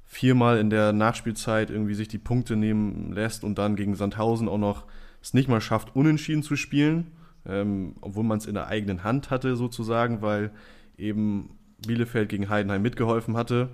[0.06, 4.58] viermal in der Nachspielzeit irgendwie sich die Punkte nehmen lässt und dann gegen Sandhausen auch
[4.58, 4.86] noch
[5.22, 7.12] es nicht mal schafft, unentschieden zu spielen,
[7.46, 10.52] ähm, obwohl man es in der eigenen Hand hatte sozusagen, weil
[10.98, 13.70] eben Bielefeld gegen Heidenheim mitgeholfen hatte.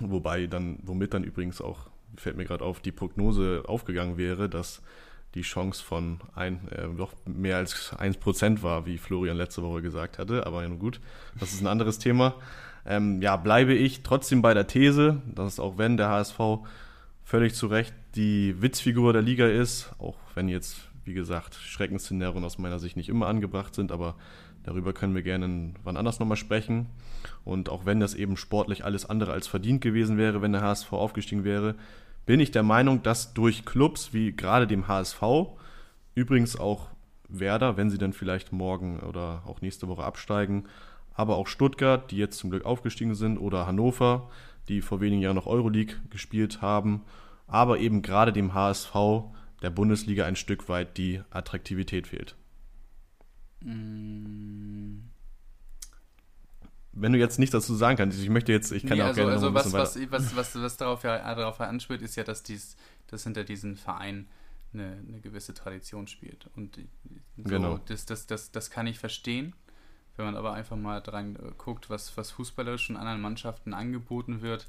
[0.00, 4.82] Wobei dann, womit dann übrigens auch, fällt mir gerade auf, die Prognose aufgegangen wäre, dass
[5.34, 10.18] die Chance von ein, äh, doch mehr als 1% war, wie Florian letzte Woche gesagt
[10.18, 10.46] hatte.
[10.46, 11.00] Aber nun gut,
[11.38, 12.34] das ist ein anderes Thema.
[12.84, 16.38] Ähm, ja, bleibe ich trotzdem bei der These, dass auch wenn der HSV
[17.24, 22.58] völlig zu Recht die Witzfigur der Liga ist, auch wenn jetzt, wie gesagt, Schreckensszenarien aus
[22.58, 24.16] meiner Sicht nicht immer angebracht sind, aber
[24.62, 26.86] darüber können wir gerne wann anders nochmal sprechen.
[27.44, 30.92] Und auch wenn das eben sportlich alles andere als verdient gewesen wäre, wenn der HSV
[30.92, 31.74] aufgestiegen wäre,
[32.26, 35.22] bin ich der Meinung, dass durch Clubs wie gerade dem HSV,
[36.14, 36.88] übrigens auch
[37.28, 40.64] Werder, wenn sie dann vielleicht morgen oder auch nächste Woche absteigen,
[41.14, 44.30] aber auch Stuttgart, die jetzt zum Glück aufgestiegen sind, oder Hannover,
[44.68, 47.02] die vor wenigen Jahren noch Euroleague gespielt haben,
[47.46, 48.94] aber eben gerade dem HSV
[49.62, 52.34] der Bundesliga ein Stück weit die Attraktivität fehlt.
[53.60, 54.98] Mm.
[56.94, 59.20] Wenn du jetzt nichts dazu sagen kannst, ich möchte jetzt, ich kann nee, auch also,
[59.20, 62.42] gerne also noch was, was, was, was, was darauf, ja, darauf anspielt, ist ja, dass
[62.42, 64.28] dies, dass hinter diesen Verein
[64.74, 66.50] eine, eine gewisse Tradition spielt.
[66.54, 67.78] Und so, genau.
[67.86, 69.54] das, das, das, das kann ich verstehen.
[70.16, 74.42] Wenn man aber einfach mal dran äh, guckt, was, was fußballerisch in anderen Mannschaften angeboten
[74.42, 74.68] wird,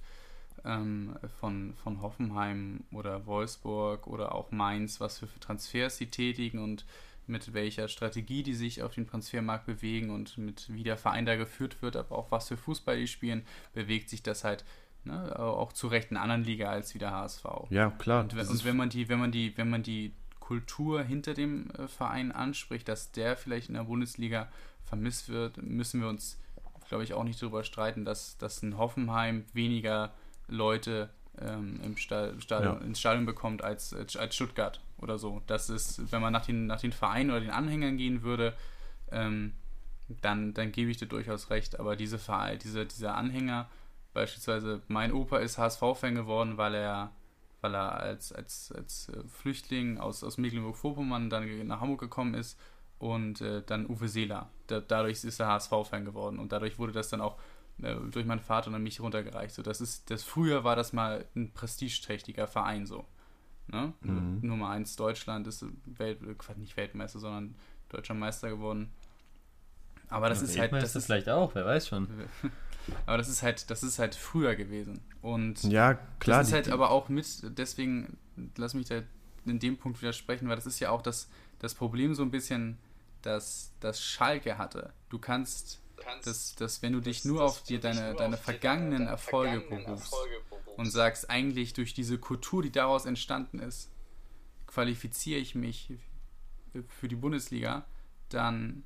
[0.65, 6.59] ähm, von, von Hoffenheim oder Wolfsburg oder auch Mainz, was für, für Transfers sie tätigen
[6.59, 6.85] und
[7.25, 11.35] mit welcher Strategie die sich auf dem Transfermarkt bewegen und mit wie der Verein da
[11.35, 14.65] geführt wird, aber auch was für Fußball die spielen, bewegt sich das halt
[15.05, 17.45] ne, auch zu Recht in einer anderen Liga als wie der HSV.
[17.69, 18.23] Ja, klar.
[18.23, 21.87] Und, und wenn man die, wenn man die, wenn man die Kultur hinter dem äh,
[21.87, 24.49] Verein anspricht, dass der vielleicht in der Bundesliga
[24.83, 26.37] vermisst wird, müssen wir uns,
[26.89, 30.13] glaube ich, auch nicht darüber streiten, dass, dass ein Hoffenheim weniger
[30.47, 32.73] Leute ähm, im Stadion, ja.
[32.85, 35.41] ins Stadion bekommt als, als Stuttgart oder so.
[35.47, 38.53] Das ist, wenn man nach den, nach den Vereinen oder den Anhängern gehen würde,
[39.11, 39.53] ähm,
[40.21, 41.79] dann, dann gebe ich dir durchaus recht.
[41.79, 43.69] Aber diese Verein, diese, diese Anhänger,
[44.13, 47.11] beispielsweise mein Opa ist HSV-Fan geworden, weil er,
[47.61, 52.59] weil er als, als, als äh, Flüchtling aus, aus Mecklenburg-Vorpommern dann nach Hamburg gekommen ist
[52.99, 54.49] und äh, dann Uwe Seeler.
[54.67, 57.37] Da, dadurch ist er HSV-Fan geworden und dadurch wurde das dann auch
[57.81, 59.55] äh, durch meinen Vater und mich runtergereicht.
[59.55, 63.05] So, das ist, das früher war das mal ein prestigeträchtiger Verein so.
[63.67, 63.93] Ne?
[64.01, 64.39] Mhm.
[64.41, 66.19] Nummer 1 Deutschland ist Welt,
[66.57, 67.55] nicht Weltmeister, sondern
[67.89, 68.91] deutscher Meister geworden.
[70.09, 70.73] Aber das ja, ist halt.
[70.73, 72.07] Das ist vielleicht auch, wer weiß schon.
[73.05, 74.99] Aber das ist halt, das ist halt früher gewesen.
[75.21, 76.39] Und ja, klar.
[76.39, 77.25] Das ist halt aber auch mit,
[77.57, 78.17] deswegen
[78.57, 79.01] lass mich da
[79.45, 82.77] in dem Punkt widersprechen, weil das ist ja auch das, das Problem so ein bisschen,
[83.21, 84.91] dass das Schalke hatte.
[85.09, 85.79] Du kannst
[86.23, 90.13] dass, dass wenn du dich nur auf dir deine, deine vergangenen Erfolge berufst
[90.77, 93.89] und sagst, eigentlich durch diese Kultur, die daraus entstanden ist,
[94.67, 95.93] qualifiziere ich mich
[96.87, 97.85] für die Bundesliga,
[98.29, 98.83] dann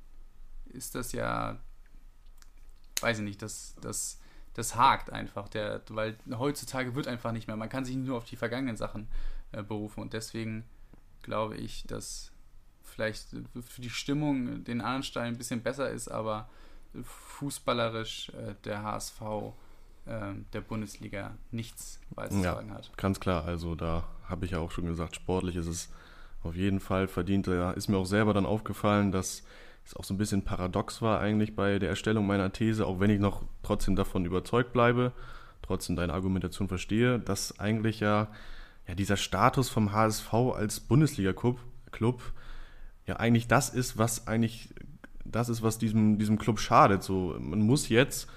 [0.66, 1.58] ist das ja,
[3.00, 4.20] weiß ich nicht, das, das,
[4.54, 8.24] das hakt einfach, der, weil heutzutage wird einfach nicht mehr, man kann sich nur auf
[8.24, 9.08] die vergangenen Sachen
[9.52, 10.00] äh, berufen.
[10.00, 10.64] Und deswegen
[11.22, 12.32] glaube ich, dass
[12.82, 13.28] vielleicht
[13.62, 16.48] für die Stimmung den anderen Stein ein bisschen besser ist, aber
[17.02, 19.20] fußballerisch äh, der HSV
[20.06, 22.96] äh, der Bundesliga nichts beizutragen ja, hat.
[22.96, 25.90] Ganz klar, also da habe ich ja auch schon gesagt, sportlich ist es
[26.42, 27.46] auf jeden Fall verdient.
[27.46, 29.42] Ja, ist mir auch selber dann aufgefallen, dass
[29.84, 33.10] es auch so ein bisschen paradox war eigentlich bei der Erstellung meiner These, auch wenn
[33.10, 35.12] ich noch trotzdem davon überzeugt bleibe,
[35.62, 38.28] trotzdem deine Argumentation verstehe, dass eigentlich ja,
[38.86, 41.58] ja dieser Status vom HSV als Bundesliga-Club
[41.90, 42.22] Club,
[43.06, 44.74] ja eigentlich das ist, was eigentlich
[45.30, 47.02] das ist, was diesem, diesem Club schadet.
[47.02, 48.28] So, man muss jetzt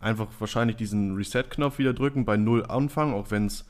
[0.00, 3.66] einfach wahrscheinlich diesen Reset-Knopf wieder drücken, bei Null anfangen, auch wenn es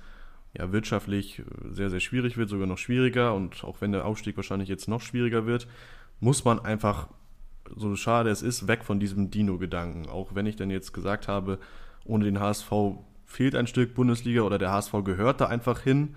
[0.56, 4.68] ja wirtschaftlich sehr, sehr schwierig wird, sogar noch schwieriger und auch wenn der Aufstieg wahrscheinlich
[4.68, 5.66] jetzt noch schwieriger wird,
[6.20, 7.08] muss man einfach,
[7.76, 10.08] so schade es ist, weg von diesem Dino-Gedanken.
[10.08, 11.58] Auch wenn ich dann jetzt gesagt habe,
[12.04, 12.70] ohne den HSV
[13.26, 16.14] fehlt ein Stück Bundesliga oder der HSV gehört da einfach hin,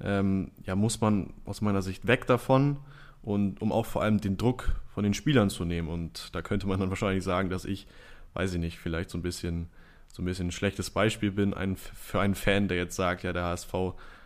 [0.00, 2.78] ähm, ja, muss man aus meiner Sicht weg davon
[3.22, 5.88] und um auch vor allem den Druck von den Spielern zu nehmen.
[5.88, 7.86] Und da könnte man dann wahrscheinlich sagen, dass ich,
[8.34, 9.68] weiß ich nicht, vielleicht so ein bisschen
[10.12, 13.32] so ein bisschen ein schlechtes Beispiel bin ein, für einen Fan, der jetzt sagt, ja,
[13.32, 13.72] der HSV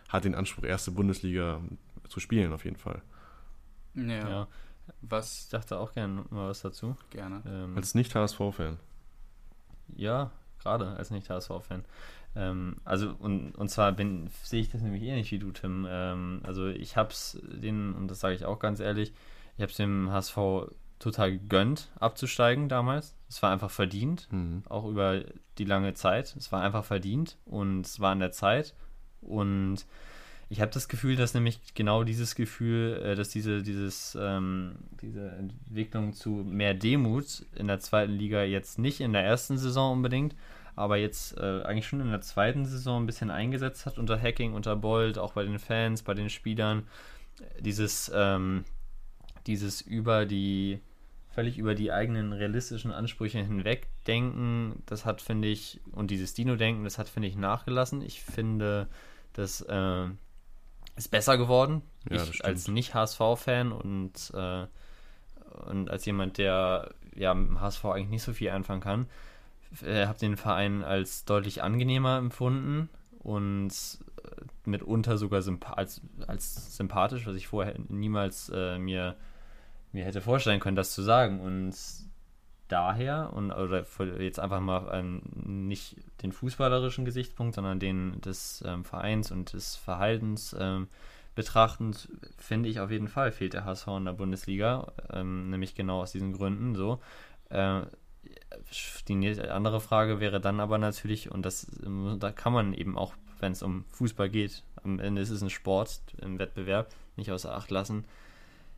[0.09, 1.61] hat den Anspruch, erste Bundesliga
[2.09, 3.01] zu spielen, auf jeden Fall.
[3.95, 4.29] Ja.
[4.29, 4.47] ja.
[5.01, 5.43] Was?
[5.43, 6.95] Ich dachte auch gerne mal was dazu.
[7.09, 7.41] Gerne.
[7.45, 8.77] Ähm, als Nicht-HSV-Fan.
[9.95, 11.85] Ja, gerade als Nicht-HSV-Fan.
[12.37, 15.87] Ähm, also, und, und zwar bin, sehe ich das nämlich ähnlich wie du, Tim.
[15.89, 19.11] Ähm, also, ich habe es den, und das sage ich auch ganz ehrlich,
[19.57, 20.37] ich habe es dem HSV
[20.99, 23.15] total gegönnt, abzusteigen damals.
[23.29, 24.63] Es war einfach verdient, mhm.
[24.69, 25.23] auch über
[25.57, 26.35] die lange Zeit.
[26.37, 28.73] Es war einfach verdient und es war an der Zeit.
[29.21, 29.85] Und
[30.49, 35.29] ich habe das Gefühl, dass nämlich genau dieses Gefühl, äh, dass diese, dieses, ähm, diese
[35.31, 40.35] Entwicklung zu mehr Demut in der zweiten Liga jetzt nicht in der ersten Saison unbedingt,
[40.77, 44.53] aber jetzt äh, eigentlich schon in der zweiten Saison ein bisschen eingesetzt hat unter Hacking,
[44.53, 46.87] unter Bold, auch bei den Fans, bei den Spielern.
[47.59, 48.63] Dieses, ähm,
[49.47, 50.79] dieses über die,
[51.31, 56.99] völlig über die eigenen realistischen Ansprüche hinwegdenken, das hat, finde ich, und dieses Dino-Denken, das
[56.99, 58.03] hat, finde ich, nachgelassen.
[58.03, 58.87] Ich finde,
[59.33, 60.05] das äh,
[60.95, 61.81] ist besser geworden.
[62.07, 64.67] Ja, ich als Nicht-HSV-Fan und, äh,
[65.65, 69.07] und als jemand, der ja mit dem HSV eigentlich nicht so viel anfangen kann,
[69.83, 72.89] äh, habe den Verein als deutlich angenehmer empfunden
[73.19, 73.69] und
[74.23, 75.41] äh, mitunter sogar
[75.75, 79.15] als, als sympathisch, was ich vorher niemals äh, mir,
[79.91, 81.39] mir hätte vorstellen können, das zu sagen.
[81.39, 81.75] Und
[82.67, 83.85] daher und oder
[84.19, 85.21] jetzt einfach mal ähm,
[85.67, 90.87] nicht den fußballerischen Gesichtspunkt, sondern den des ähm, Vereins und des Verhaltens ähm,
[91.35, 96.01] betrachtend, finde ich auf jeden Fall fehlt der HSV in der Bundesliga, ähm, nämlich genau
[96.01, 96.99] aus diesen Gründen so.
[97.49, 97.81] Äh,
[99.07, 101.67] die andere Frage wäre dann aber natürlich, und das
[102.19, 105.49] da kann man eben auch, wenn es um Fußball geht, am Ende ist es ein
[105.49, 108.05] Sport im Wettbewerb, nicht außer Acht lassen,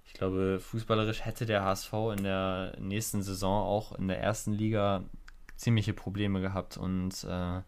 [0.09, 5.03] ich glaube, fußballerisch hätte der HSV in der nächsten Saison auch in der ersten Liga
[5.55, 7.61] ziemliche Probleme gehabt und äh,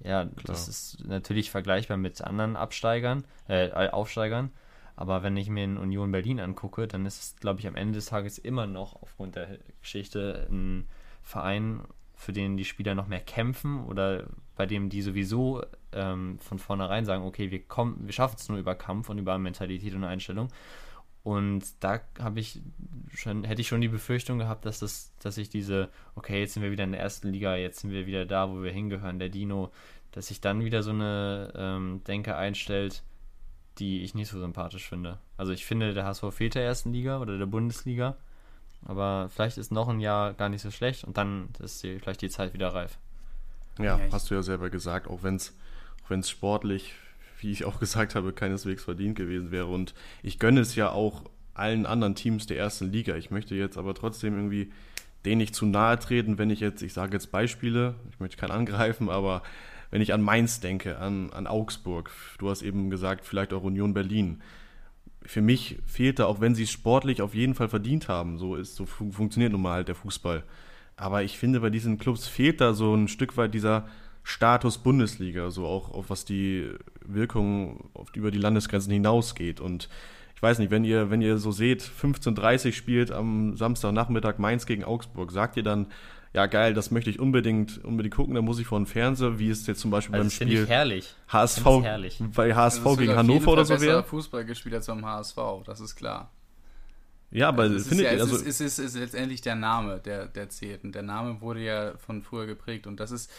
[0.00, 0.30] ja, Klar.
[0.44, 4.52] das ist natürlich vergleichbar mit anderen Absteigern, äh, Aufsteigern.
[4.94, 7.94] Aber wenn ich mir in Union Berlin angucke, dann ist es, glaube ich, am Ende
[7.94, 10.86] des Tages immer noch aufgrund der Geschichte ein
[11.26, 11.80] Verein,
[12.14, 15.62] für den die Spieler noch mehr kämpfen oder bei dem die sowieso
[15.92, 19.36] ähm, von vornherein sagen, okay, wir kommen, wir schaffen es nur über Kampf und über
[19.36, 20.48] Mentalität und Einstellung.
[21.24, 22.60] Und da habe ich
[23.12, 26.62] schon, hätte ich schon die Befürchtung gehabt, dass das, dass ich diese, okay, jetzt sind
[26.62, 29.28] wir wieder in der ersten Liga, jetzt sind wir wieder da, wo wir hingehören, der
[29.28, 29.72] Dino,
[30.12, 33.02] dass sich dann wieder so eine ähm, Denke einstellt,
[33.78, 35.18] die ich nicht so sympathisch finde.
[35.36, 38.16] Also ich finde, der HSV fehlt der ersten Liga oder der Bundesliga,
[38.84, 42.22] aber vielleicht ist noch ein Jahr gar nicht so schlecht und dann ist die, vielleicht
[42.22, 42.98] die Zeit wieder reif.
[43.78, 45.54] Ja, hast du ja selber gesagt, auch wenn es
[46.08, 46.94] auch sportlich
[47.40, 49.66] wie ich auch gesagt habe, keineswegs verdient gewesen wäre.
[49.66, 51.22] Und ich gönne es ja auch
[51.54, 53.16] allen anderen Teams der ersten Liga.
[53.16, 54.72] Ich möchte jetzt aber trotzdem irgendwie
[55.24, 58.50] denen nicht zu nahe treten, wenn ich jetzt, ich sage jetzt Beispiele, ich möchte keinen
[58.52, 59.42] angreifen, aber
[59.90, 63.94] wenn ich an Mainz denke, an, an Augsburg, du hast eben gesagt, vielleicht auch Union
[63.94, 64.42] Berlin.
[65.26, 68.56] Für mich fehlt da, auch wenn sie es sportlich auf jeden Fall verdient haben, so
[68.56, 70.44] ist, so fun funktioniert nun mal halt der Fußball.
[70.96, 73.86] Aber ich finde, bei diesen Clubs fehlt da so ein Stück weit dieser,
[74.28, 76.68] Status Bundesliga, so auch auf was die
[77.00, 79.60] Wirkung auf, über die Landesgrenzen hinausgeht.
[79.60, 79.88] Und
[80.34, 84.82] ich weiß nicht, wenn ihr, wenn ihr so seht, 15.30 spielt am Samstagnachmittag Mainz gegen
[84.82, 85.86] Augsburg, sagt ihr dann,
[86.36, 89.48] ja geil, das möchte ich unbedingt, unbedingt gucken, da muss ich vor den Fernseher, wie
[89.48, 91.14] es jetzt zum Beispiel also beim Spiel ich herrlich.
[91.28, 92.22] HSV, herrlich.
[92.34, 94.04] bei HSV also gegen Hannover oder so wäre.
[94.04, 96.30] Fußball gespielt als beim HSV, das ist klar.
[97.30, 99.54] Ja, aber also findet ja, ihr, also es ist, es, ist, es ist letztendlich der
[99.54, 100.84] Name, der, der zählt.
[100.84, 102.86] Und der Name wurde ja von früher geprägt.
[102.86, 103.30] Und das ist,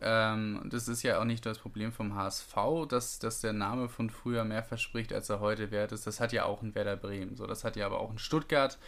[0.00, 2.54] ähm, das ist ja auch nicht das Problem vom HSV,
[2.88, 6.06] dass, dass der Name von früher mehr verspricht, als er heute wert ist.
[6.06, 7.36] Das hat ja auch ein Werder Bremen.
[7.36, 8.78] So, das hat ja aber auch ein Stuttgart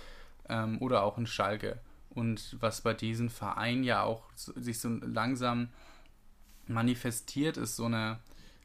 [0.49, 1.79] ähm, oder auch ein Schalke.
[2.11, 5.69] Und was bei diesen Vereinen ja auch so, sich so langsam
[6.67, 8.19] manifestiert, ist so eine,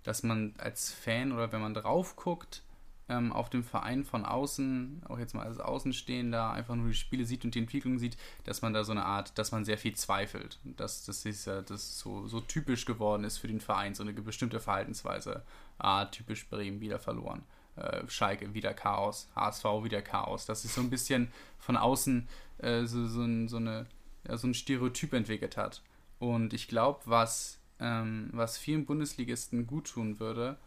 [0.03, 2.63] dass man als Fan oder wenn man drauf guckt,
[3.09, 7.25] ähm, auf dem Verein von außen, auch jetzt mal als Außenstehender, einfach nur die Spiele
[7.25, 9.95] sieht und die Entwicklung sieht, dass man da so eine Art, dass man sehr viel
[9.95, 10.59] zweifelt.
[10.63, 14.13] Dass das ist ja das so, so typisch geworden ist für den Verein, so eine
[14.13, 15.43] bestimmte Verhaltensweise.
[15.77, 17.43] Ah, typisch Bremen wieder verloren.
[17.75, 20.45] Äh, Schalke wieder Chaos, HSV wieder Chaos.
[20.45, 22.27] Das ist so ein bisschen von außen
[22.59, 23.87] äh, so, so, ein, so, eine,
[24.27, 25.81] ja, so ein Stereotyp entwickelt hat.
[26.19, 30.57] Und ich glaube, was, ähm, was vielen Bundesligisten gut tun würde,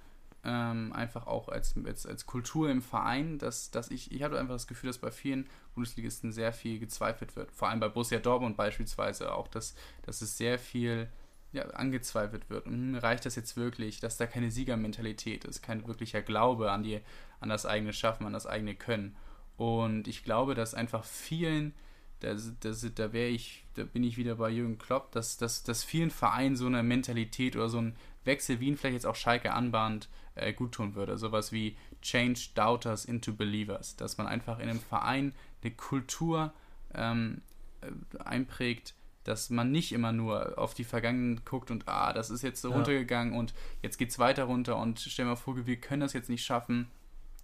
[0.45, 4.55] ähm, einfach auch als, als, als Kultur im Verein, dass, dass ich, ich habe einfach
[4.55, 7.51] das Gefühl, dass bei vielen Bundesligisten sehr viel gezweifelt wird.
[7.53, 11.09] Vor allem bei Borussia Dortmund beispielsweise auch, dass, dass es sehr viel
[11.53, 12.67] ja, angezweifelt wird.
[12.67, 16.83] Und hm, reicht das jetzt wirklich, dass da keine Siegermentalität ist, kein wirklicher Glaube an,
[16.83, 17.01] die,
[17.41, 19.17] an das eigene Schaffen, an das eigene Können.
[19.57, 21.75] Und ich glaube, dass einfach vielen,
[22.21, 25.83] da, da, da wäre ich, da bin ich wieder bei Jürgen Klopp, dass, dass, dass
[25.83, 29.53] vielen Vereinen so eine Mentalität oder so ein Wechsel, wie ihn vielleicht jetzt auch Schalke
[29.53, 31.17] anbahnt, äh, gut würde.
[31.17, 35.33] Sowas wie Change Doubters into Believers, dass man einfach in einem Verein
[35.63, 36.53] eine Kultur
[36.95, 37.41] ähm,
[37.81, 38.95] äh, einprägt,
[39.27, 42.71] dass man nicht immer nur auf die Vergangenen guckt und ah, das ist jetzt so
[42.71, 42.77] ja.
[42.77, 46.31] runtergegangen und jetzt geht es weiter runter und stell mal vor, wir können das jetzt
[46.31, 46.89] nicht schaffen.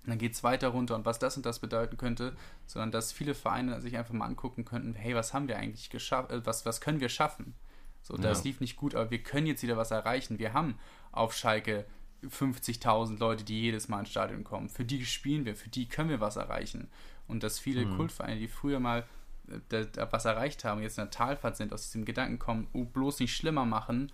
[0.04, 2.34] Dann geht es weiter runter und was das und das bedeuten könnte,
[2.66, 6.32] sondern dass viele Vereine sich einfach mal angucken könnten, hey, was haben wir eigentlich geschafft,
[6.32, 7.54] äh, was, was können wir schaffen?
[8.02, 8.44] So, das ja.
[8.44, 10.40] lief nicht gut, aber wir können jetzt wieder was erreichen.
[10.40, 10.76] Wir haben
[11.12, 11.86] auf Schalke
[12.24, 14.68] 50.000 Leute, die jedes Mal ins Stadion kommen.
[14.68, 16.88] Für die spielen wir, für die können wir was erreichen.
[17.28, 17.96] Und dass viele mhm.
[17.96, 19.06] Kultvereine, die früher mal
[20.10, 23.34] was erreicht haben, jetzt in der Talfahrt sind, aus diesem Gedanken kommen, oh, bloß nicht
[23.34, 24.12] schlimmer machen,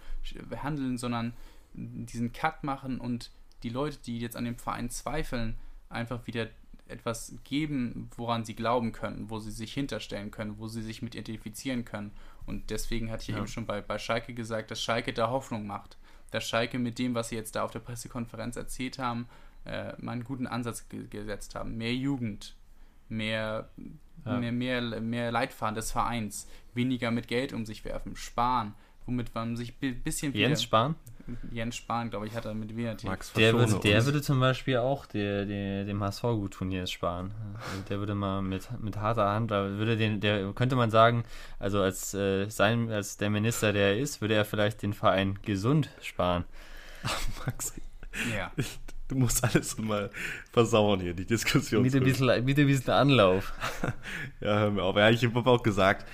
[0.63, 1.35] handeln, sondern
[1.75, 3.31] diesen Cut machen und
[3.63, 5.57] die Leute, die jetzt an dem Verein zweifeln,
[5.89, 6.49] einfach wieder
[6.87, 11.15] etwas geben, woran sie glauben können, wo sie sich hinterstellen können, wo sie sich mit
[11.15, 12.13] identifizieren können.
[12.47, 13.39] Und deswegen hatte ich ja.
[13.39, 15.99] eben schon bei, bei Schalke gesagt, dass Schalke da Hoffnung macht
[16.31, 19.29] dass Schalke mit dem, was sie jetzt da auf der Pressekonferenz erzählt haben,
[19.65, 21.77] äh, mal einen guten Ansatz ge gesetzt haben.
[21.77, 22.57] Mehr Jugend,
[23.09, 23.71] mehr,
[24.29, 24.39] ja.
[24.39, 28.75] mehr, mehr, mehr Leitfaden des Vereins, weniger mit Geld um sich werfen, sparen,
[29.07, 30.95] womit man sich ein bisschen Jens Spahn?
[31.53, 33.05] Jens Spahn, glaube ich, hat er mit WRT.
[33.05, 36.93] Max Der würde, der würde zum Beispiel auch der, der, dem HSV gut tun, jetzt
[36.93, 37.33] sparen.
[37.55, 41.25] Also der würde mal mit, mit harter Hand, würde den, der könnte man sagen,
[41.59, 45.39] also als äh, sein, als der Minister, der er ist, würde er vielleicht den Verein
[45.43, 46.45] gesund sparen.
[47.47, 47.75] Max,
[48.35, 48.51] Ja.
[49.09, 50.11] Du musst alles mal
[50.53, 51.83] versauen hier, die Diskussion.
[51.83, 53.53] Mit ein bisschen, mit ein bisschen Anlauf.
[54.41, 54.97] Ja, hör mir auf.
[54.97, 56.07] Ja, ich habe auch gesagt,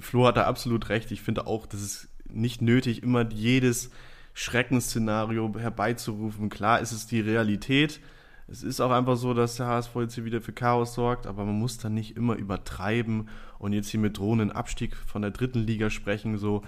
[0.00, 1.10] Flo hat da absolut recht.
[1.10, 3.90] Ich finde auch, das ist nicht nötig, immer jedes
[4.34, 6.48] Schreckensszenario herbeizurufen.
[6.48, 8.00] Klar ist es die Realität.
[8.48, 11.44] Es ist auch einfach so, dass der HSV jetzt hier wieder für Chaos sorgt, aber
[11.44, 13.28] man muss dann nicht immer übertreiben
[13.58, 16.36] und jetzt hier mit drohenden Abstieg von der dritten Liga sprechen.
[16.36, 16.62] So,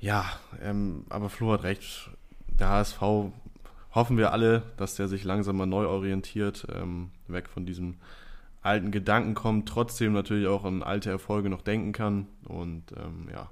[0.00, 0.24] ja,
[0.60, 2.10] ähm, aber Flo hat recht.
[2.48, 3.00] Der HSV
[3.96, 7.96] hoffen wir alle, dass der sich langsam mal neu orientiert, ähm, weg von diesem
[8.60, 12.26] alten Gedanken kommt, trotzdem natürlich auch an alte Erfolge noch denken kann.
[12.46, 13.50] Und ähm, ja,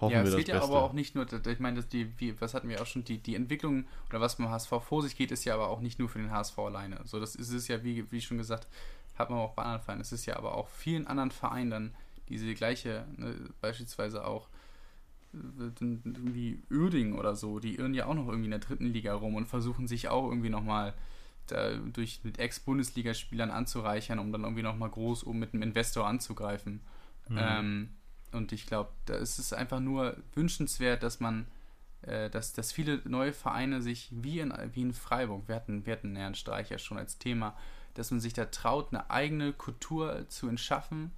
[0.00, 0.68] hoffen ja, wir es das geht ja Beste.
[0.72, 3.18] aber auch nicht nur, ich meine, dass die, wie, was hatten wir auch schon, die,
[3.18, 6.08] die Entwicklung oder was beim HSV vor sich geht, ist ja aber auch nicht nur
[6.08, 7.00] für den HSV alleine.
[7.04, 8.66] So, das ist es ja, wie, wie schon gesagt,
[9.16, 10.00] hat man auch bei anderen Vereinen.
[10.00, 11.94] Es ist ja aber auch vielen anderen Vereinen dann
[12.28, 14.48] diese gleiche, ne, beispielsweise auch
[15.32, 19.34] irgendwie Uerdingen oder so, die irren ja auch noch irgendwie in der dritten Liga rum
[19.34, 20.94] und versuchen sich auch irgendwie nochmal
[21.94, 26.80] durch mit Ex-Bundesligaspielern anzureichern, um dann irgendwie nochmal groß um mit einem Investor anzugreifen.
[27.30, 27.90] Ähm,
[28.32, 31.46] und ich glaube, da ist es einfach nur wünschenswert, dass man,
[32.02, 35.92] äh, dass, dass viele neue Vereine sich wie in, wie in Freiburg, wir hatten, wir
[35.94, 37.56] hatten Herrn Streich ja schon als Thema,
[37.94, 41.12] dass man sich da traut, eine eigene Kultur zu entschaffen,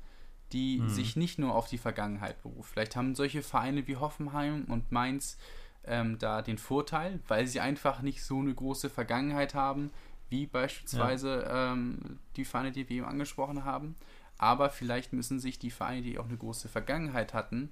[0.53, 0.89] die Mhm.
[0.89, 2.73] sich nicht nur auf die Vergangenheit beruft.
[2.73, 5.39] Vielleicht haben solche Vereine wie Hoffenheim und Mainz
[5.85, 9.91] ähm, da den Vorteil, weil sie einfach nicht so eine große Vergangenheit haben,
[10.29, 13.97] wie beispielsweise ähm, die Vereine, die wir eben angesprochen haben.
[14.39, 17.71] Aber vielleicht müssen sich die Vereine, die auch eine große Vergangenheit hatten,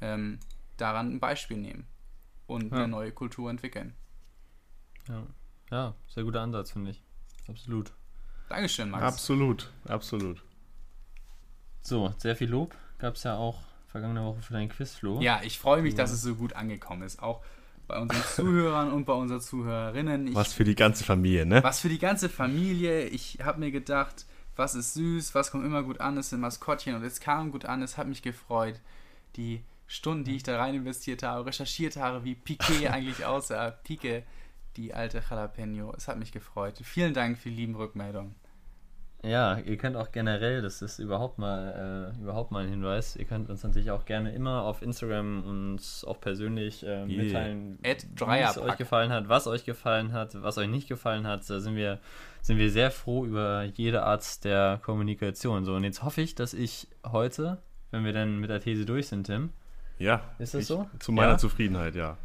[0.00, 0.38] ähm,
[0.76, 1.86] daran ein Beispiel nehmen
[2.46, 2.78] und Ja.
[2.78, 3.94] eine neue Kultur entwickeln.
[5.08, 5.26] Ja,
[5.70, 7.02] ja sehr guter Ansatz, finde ich.
[7.48, 7.92] Absolut.
[8.48, 9.02] Dankeschön, Max.
[9.04, 10.42] Absolut, absolut.
[11.82, 15.20] So, sehr viel Lob gab es ja auch vergangene Woche für dein Quiz, Flo.
[15.20, 15.98] Ja, ich freue mich, Ja.
[15.98, 17.22] dass es so gut angekommen ist.
[17.22, 17.42] Auch
[17.86, 20.28] bei unseren Zuhörern und bei unseren Zuhörerinnen.
[20.28, 21.62] Ich, Was für die ganze Familie, ne?
[21.62, 23.04] was für die ganze Familie.
[23.06, 24.26] Ich habe mir gedacht,
[24.56, 27.64] was ist süß, was kommt immer gut an, es sind Maskottchen und es kam gut
[27.64, 28.80] an, es hat mich gefreut.
[29.36, 33.70] Die Stunden, die ich da rein investiert habe, recherchiert habe, wie Piquet eigentlich aussah.
[33.70, 34.24] Pique,
[34.76, 35.94] die alte Jalapeno.
[35.96, 36.78] Es hat mich gefreut.
[36.82, 38.34] Vielen Dank für die lieben Rückmeldungen.
[39.24, 43.24] Ja, ihr könnt auch generell, das ist überhaupt mal, äh, überhaupt mal ein Hinweis, ihr
[43.24, 47.06] könnt uns natürlich auch gerne immer auf Instagram uns auch persönlich äh, Yeah.
[47.06, 51.48] mitteilen, wie es euch gefallen hat, was euch gefallen hat, was euch nicht gefallen hat.
[51.50, 51.98] Da sind wir,
[52.42, 55.64] sind wir sehr froh über jede Art der Kommunikation.
[55.64, 57.58] So, und jetzt hoffe ich, dass ich heute,
[57.90, 59.50] wenn wir dann mit der These durch sind, Tim,
[59.98, 60.22] Ja.
[60.38, 60.88] Ist das ich, so?
[61.00, 61.38] Zu meiner Ja?
[61.38, 62.16] Zufriedenheit, ja.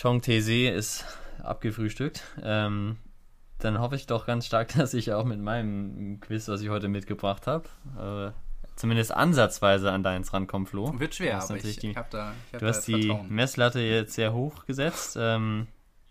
[0.00, 1.04] Chong Tese ist
[1.42, 2.22] abgefrühstückt.
[2.42, 2.96] Ähm,
[3.64, 6.88] dann hoffe ich doch ganz stark, dass ich auch mit meinem Quiz, was ich heute
[6.88, 8.32] mitgebracht habe, äh,
[8.76, 10.98] zumindest ansatzweise an deins rankomme, Flo.
[10.98, 13.28] Wird schwer, aber ich, die- habe da, ich hab Du da hast die Vertrauen.
[13.28, 15.16] Messlatte jetzt sehr hoch gesetzt.
[15.20, 15.66] Ähm,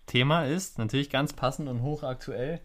[0.05, 2.59] Thema ist natürlich ganz passend und hochaktuell.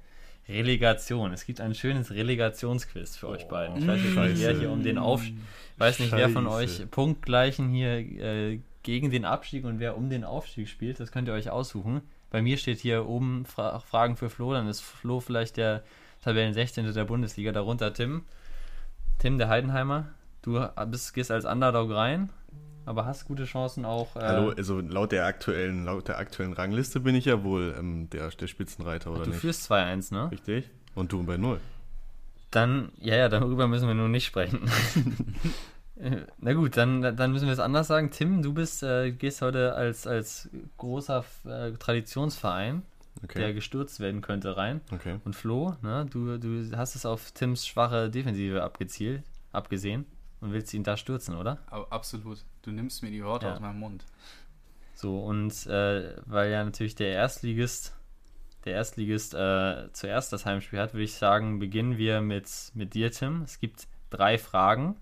[0.48, 1.32] Relegation.
[1.32, 3.78] Es gibt ein schönes Relegationsquiz für euch beiden.
[3.78, 4.40] Ich weiß nicht, Scheiße.
[4.42, 5.22] wer hier um den Auf
[5.78, 6.82] weiß nicht, wer von Scheiße.
[6.84, 11.00] euch punktgleichen hier äh, gegen den Abstieg und wer um den Aufstieg spielt.
[11.00, 12.02] Das könnt ihr euch aussuchen.
[12.36, 14.52] Bei mir steht hier oben Fra Fragen für Flo.
[14.52, 15.82] Dann ist Flo vielleicht der
[16.22, 16.92] Tabellen 16.
[16.92, 17.50] der Bundesliga.
[17.50, 18.26] Darunter Tim.
[19.18, 20.08] Tim, der Heidenheimer.
[20.42, 22.28] Du bist, gehst als Underdog rein,
[22.84, 24.16] aber hast gute Chancen auch.
[24.16, 28.10] Äh, Hallo, also laut der aktuellen, laut der aktuellen Rangliste bin ich ja wohl ähm,
[28.10, 29.40] der, der Spitzenreiter, oder du nicht?
[29.40, 30.30] führst 2-1, ne?
[30.30, 30.68] Richtig?
[30.94, 31.58] Und du bei null.
[32.50, 34.70] Dann, ja, ja, darüber müssen wir nun nicht sprechen.
[36.38, 38.10] Na gut, dann, dann müssen wir es anders sagen.
[38.10, 42.82] Tim, du bist, äh, gehst heute als, als großer äh, Traditionsverein,
[43.22, 43.54] der Okay.
[43.54, 44.82] gestürzt werden könnte, rein.
[44.92, 45.18] Okay.
[45.24, 49.22] Und Flo, ne, du, du hast es auf Tims schwache Defensive abgezielt,
[49.52, 50.04] abgesehen
[50.40, 51.58] und willst ihn da stürzen, oder?
[51.90, 52.44] Absolut.
[52.62, 53.54] Du nimmst mir die Worte Ja.
[53.54, 54.04] aus meinem Mund.
[54.94, 57.94] So, und äh, weil ja natürlich der Erstligist,
[58.66, 63.10] der Erstligist äh, zuerst das Heimspiel hat, würde ich sagen, beginnen wir mit, mit dir,
[63.12, 63.42] Tim.
[63.42, 64.96] Es gibt drei Fragen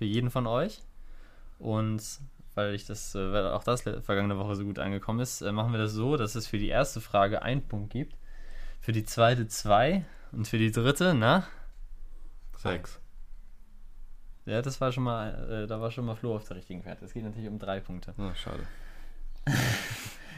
[0.00, 0.80] für jeden von euch.
[1.58, 2.02] Und
[2.54, 5.72] weil ich das, äh, weil auch das vergangene Woche so gut angekommen ist, äh, machen
[5.72, 8.16] wir das so, dass es für die erste Frage einen Punkt gibt,
[8.80, 11.46] für die zweite zwei und für die dritte, na?
[12.56, 12.98] Sechs.
[14.46, 17.04] Ja, das war schon mal, äh, da war schon mal Flo auf der richtigen Fährte.
[17.04, 18.14] Es geht natürlich um drei Punkte.
[18.16, 18.66] Ah, schade.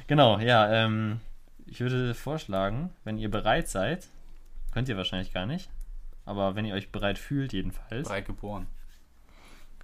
[0.08, 1.20] Genau, ja, ähm,
[1.64, 4.08] ich würde vorschlagen, wenn ihr bereit seid,
[4.72, 5.70] könnt ihr wahrscheinlich gar nicht,
[6.24, 8.66] aber wenn ihr euch bereit fühlt, jedenfalls, Breit geboren.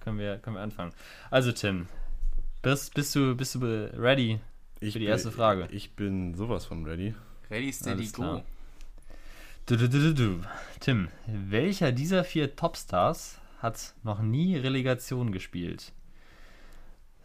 [0.01, 0.93] Können wir, können wir anfangen.
[1.31, 1.87] Also, Tim,
[2.61, 3.59] bist, bist, du, bist du
[3.97, 4.39] ready
[4.79, 5.67] Ich Für die bin- erste Frage.
[5.71, 7.13] Ich bin sowas von ready.
[7.49, 8.11] Ready, steady, go.
[8.13, 8.43] klar.
[9.65, 10.41] Du, du, du, du, du.
[10.79, 15.91] Tim, welcher dieser vier Topstars hat noch nie Relegation gespielt?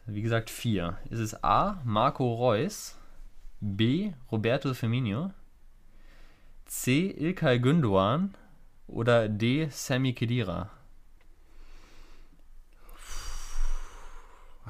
[0.06, 0.98] Wie gesagt, vier.
[1.10, 1.80] Ist es A.
[1.84, 2.96] Marco Reus,
[3.60, 4.12] B.
[4.30, 5.32] Roberto Firmino,
[6.66, 7.10] C.
[7.18, 8.34] Ilkay Gündoğan
[8.86, 9.68] oder D.
[9.70, 10.68] Sammy Khedira?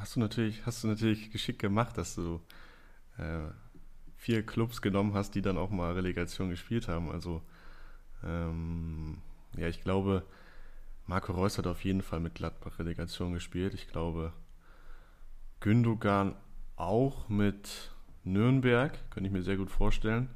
[0.04, 2.38] Hast du natürlich, hast du natürlich geschickt gemacht, dass du
[3.16, 3.48] äh,
[4.18, 7.10] vier Clubs genommen hast, die dann auch mal Relegation gespielt haben.
[7.10, 7.40] Also
[8.22, 9.16] ähm,
[9.56, 10.26] ja, ich glaube,
[11.06, 13.72] Marco Reus hat auf jeden Fall mit Gladbach Relegation gespielt.
[13.72, 14.34] Ich glaube,
[15.60, 16.36] Gündogan
[16.76, 17.90] auch mit
[18.24, 20.28] Nürnberg, könnte ich mir sehr gut vorstellen.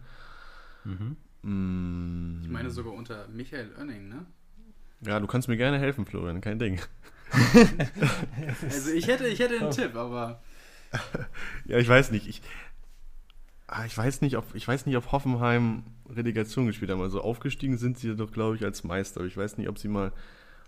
[0.85, 1.17] Mhm.
[1.43, 4.25] Mm, Ich meine sogar unter Michael Oenning, ne?
[5.03, 6.81] ja, du kannst mir gerne helfen, Florian, kein Ding.
[8.63, 10.41] Also ich hätte, ich hätte einen Tipp, aber
[11.67, 12.29] Ja, ich weiß nicht.
[12.29, 12.43] Ich,
[13.67, 17.03] ah, ich weiß nicht, ob ich weiß nicht, ob Hoffenheim Relegation gespielt haben.
[17.03, 19.21] Also aufgestiegen sind sie doch, glaube ich, als Meister.
[19.21, 20.13] Aber ich weiß nicht, ob sie mal,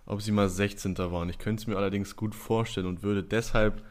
[0.07, 0.97] ob sie mal 16.
[0.99, 1.29] waren.
[1.29, 3.83] Ich könnte es mir allerdings gut vorstellen und würde deshalb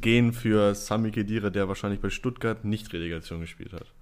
[0.00, 3.92] gehen für Sami Khedira, der wahrscheinlich bei Stuttgart nicht Relegation gespielt hat.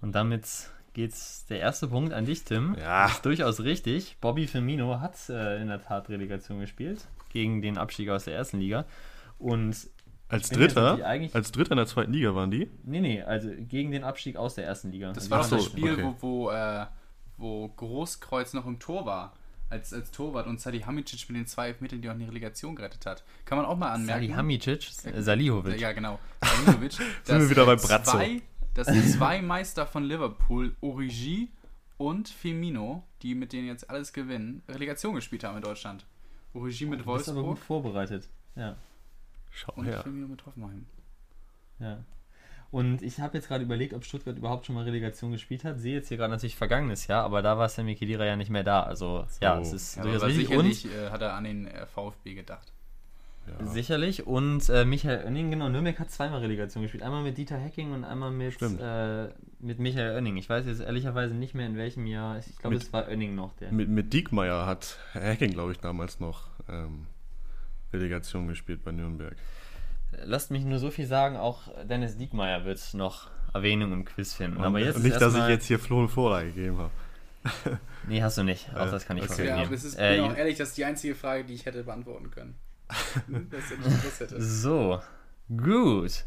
[0.00, 2.76] Und damit geht's der erste Punkt an dich, Tim.
[2.78, 3.06] Ja.
[3.06, 4.16] Ist durchaus richtig.
[4.20, 8.58] Bobby Firmino hat äh, in der Tat Relegation gespielt gegen den Abstieg aus der ersten
[8.58, 8.84] Liga.
[9.38, 9.88] Und
[10.28, 12.70] Als Dritter, die als Dritter in der zweiten Liga waren die.
[12.84, 15.12] nee, nee, also gegen den Abstieg aus der ersten Liga.
[15.12, 16.14] das Also war die doch so, das Spiel, okay.
[16.20, 16.86] wo, wo, äh,
[17.38, 19.34] wo Großkreuz noch im Tor war.
[19.70, 23.06] Als, als Torwart und Sadi Hamicic mit den zwei Elfmetern, die auch eine Relegation gerettet
[23.06, 23.24] hat.
[23.46, 24.20] Kann man auch mal anmerken.
[24.20, 25.80] Salihamidzic, äh, Salihovic.
[25.80, 26.18] Ja, genau.
[26.42, 27.06] Salihamidzic.
[27.24, 28.10] Sind wir wieder bei Brazzo.
[28.18, 28.42] Zwei,
[28.74, 31.50] dass zwei Meister von Liverpool, Origi
[31.98, 36.06] und Firmino, die mit denen jetzt alles gewinnen, Relegation gespielt haben in Deutschland.
[36.54, 38.28] Origi mit Du bist aber Wolfsburg gut vorbereitet.
[38.56, 38.76] Ja,
[39.50, 40.02] Schau und her.
[40.02, 40.86] Firmino mit Hoffenheim.
[41.78, 42.04] ja.
[42.70, 45.78] Und ich habe jetzt gerade überlegt, ob Stuttgart überhaupt schon mal Relegation gespielt hat.
[45.78, 48.64] Sehe jetzt hier gerade natürlich vergangenes Jahr, aber da war Sammy Khedira ja nicht mehr
[48.64, 48.82] da.
[48.82, 50.56] Also ja, es ist Ja, durchaus aber richtig.
[50.56, 52.72] Und sicherlich äh, hat er an den äh, VfB gedacht.
[53.46, 53.66] Ja.
[53.66, 54.26] Sicherlich.
[54.26, 57.02] Und äh, Michael Oenning, genau, Nürnberg hat zweimal Relegation gespielt.
[57.02, 59.28] Einmal mit Dieter Hecking und einmal mit, äh,
[59.58, 60.36] mit Michael Oenning.
[60.36, 62.38] Ich weiß jetzt ehrlicherweise nicht mehr in welchem Jahr.
[62.38, 63.52] Ich glaube, es war Oenning noch.
[63.54, 63.72] Der.
[63.72, 67.06] Mit, mit Diekmeyer hat Hacking, glaube ich, damals noch ähm,
[67.92, 69.36] Relegation gespielt bei Nürnberg.
[70.24, 74.58] Lasst mich nur so viel sagen, auch Dennis Diekmeyer wird noch Erwähnung im Quiz finden.
[74.58, 76.90] Und Aber jetzt nicht, dass ich jetzt hier Flo eine Vorlage gegeben habe.
[78.06, 78.68] Nee, hast du nicht.
[78.74, 79.46] Auch Äh, das kann ich okay.
[79.46, 81.66] Ja, aber es ist, Äh, bin auch ehrlich, das ist die einzige Frage, die ich
[81.66, 82.54] hätte beantworten können.
[84.38, 84.44] Ich.
[84.44, 85.00] So,
[85.48, 86.24] gut.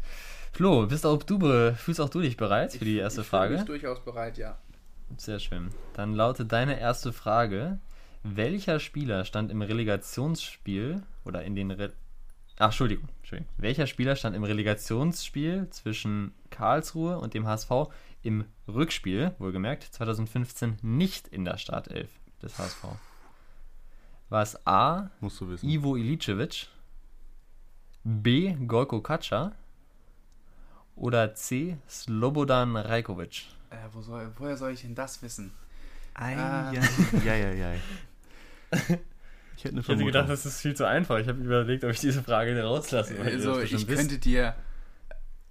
[0.52, 3.54] Flo, bist auch du, fühlst auch du dich bereit für die erste ich Frage?
[3.56, 4.58] mich durchaus bereit, ja.
[5.16, 5.70] Sehr schön.
[5.94, 7.78] Dann lautet deine erste Frage:
[8.22, 11.92] Welcher Spieler stand im Relegationsspiel oder in den Re
[12.58, 13.52] Ach, Entschuldigung, Entschuldigung.
[13.58, 17.70] Welcher Spieler stand im Relegationsspiel zwischen Karlsruhe und dem HSV
[18.22, 22.08] im Rückspiel, wohlgemerkt, 2015 nicht in der Startelf
[22.42, 22.84] des HSV?
[24.28, 25.10] War es A.
[25.20, 25.68] Musst du wissen.
[25.68, 26.68] Ivo Ilicevic,
[28.04, 28.54] B.
[28.66, 29.52] Gorko Kaca
[30.96, 31.76] oder C.
[31.88, 33.46] Slobodan Rajkovic?
[33.70, 35.52] Äh, wo soll, woher soll ich denn das wissen?
[36.14, 36.72] Ei, Ah.
[36.72, 37.80] ei, ei, ei.
[39.56, 40.12] Ich hätte eine Vermutung.
[40.26, 41.18] das ist viel zu einfach.
[41.18, 43.18] Ich habe überlegt, ob ich diese Frage rauslasse.
[43.20, 44.54] Also, ich könnte dir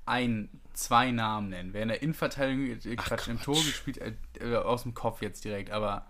[0.06, 1.74] ein, zwei Namen nennen.
[1.74, 5.44] Wer in der Innenverteidigung, äh, Quatsch, im Tor gespielt, äh, äh, aus dem Kopf jetzt
[5.46, 6.06] direkt, aber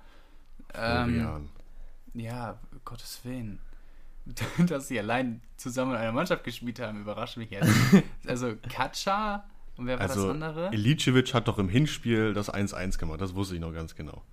[0.73, 1.49] ähm, Florian.
[2.15, 3.59] Ja, Gottes Willen.
[4.67, 7.71] Dass sie allein zusammen in einer Mannschaft gespielt haben, überrascht mich jetzt.
[8.27, 9.45] Also Katscha
[9.77, 10.73] und wer war Also, das andere?
[10.73, 13.21] Ilicevic hat doch im Hinspiel das 1-1 gemacht.
[13.21, 14.23] Das wusste ich noch ganz genau.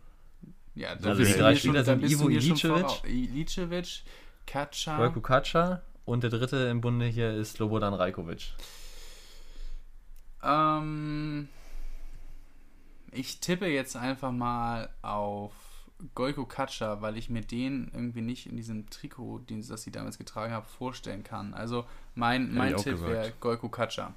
[0.75, 3.05] Ja, also dann die drei Spieler dann sind Ivo Ilicevic.
[3.05, 4.03] Ilicevic,
[4.47, 4.97] Katscha.
[4.97, 8.55] Gorko Kaca und der dritte im Bunde hier ist Slobodan Rajkovic.
[10.43, 11.49] Ähm,
[13.11, 15.53] ich tippe jetzt einfach mal auf
[16.15, 20.19] Goiko Katscha, weil ich mir den irgendwie nicht in diesem Trikot, den, das sie damals
[20.19, 21.55] getragen haben, vorstellen kann.
[21.55, 21.85] Also
[22.15, 24.15] mein, mein Tipp wäre Goiko Katscha.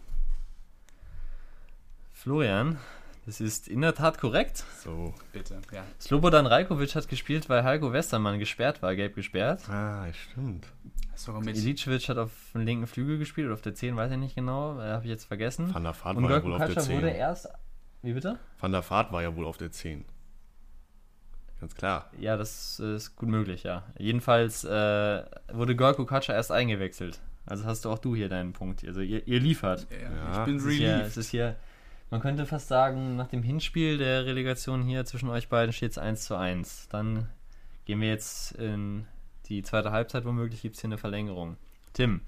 [2.14, 2.80] Florian,
[3.26, 4.64] das ist in der Tat korrekt.
[4.84, 5.14] So.
[5.32, 5.84] Bitte, ja.
[6.00, 9.70] Slobodan Rajkovic hat gespielt, weil Heiko Westermann gesperrt war, gelb gesperrt.
[9.70, 10.68] Ah, stimmt.
[11.16, 11.56] Sogar mit.
[11.58, 14.80] Ilicevic hat auf dem linken Flügel gespielt oder auf der 10, weiß ich nicht genau,
[14.80, 15.74] äh, habe ich jetzt vergessen.
[15.74, 17.16] Van der Vaart Und war ja wohl auf der Kaca wurde 10.
[17.16, 17.50] erst.
[18.02, 18.40] Wie bitte?
[18.60, 20.06] Van der Vaart war ja wohl auf der 10.
[21.66, 22.12] Ganz klar.
[22.20, 23.82] Ja, das ist gut möglich, ja.
[23.98, 27.20] Jedenfalls äh, wurde Gorko Kaca erst eingewechselt.
[27.48, 28.86] Also hast du auch du hier deinen Punkt.
[28.86, 29.88] Also ihr, ihr liefert.
[29.90, 31.18] Ja, ich bin Es ist, hier, es relieved.
[31.18, 31.56] ist hier,
[32.12, 35.98] man könnte fast sagen, nach dem Hinspiel der Relegation hier zwischen euch beiden steht es
[35.98, 36.88] 1 zu 1.
[36.90, 37.30] Dann
[37.86, 39.08] gehen wir jetzt in
[39.48, 41.58] die zweite Halbzeit, womöglich gibt es hier eine Verlängerung.
[41.94, 42.22] Tim,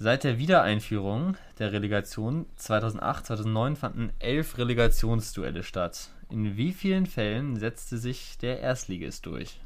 [0.00, 6.10] Seit der Wiedereinführung der Relegation 2008-2009 fanden elf Relegationsduelle statt.
[6.30, 9.60] In wie vielen Fällen setzte sich der Erstligist durch?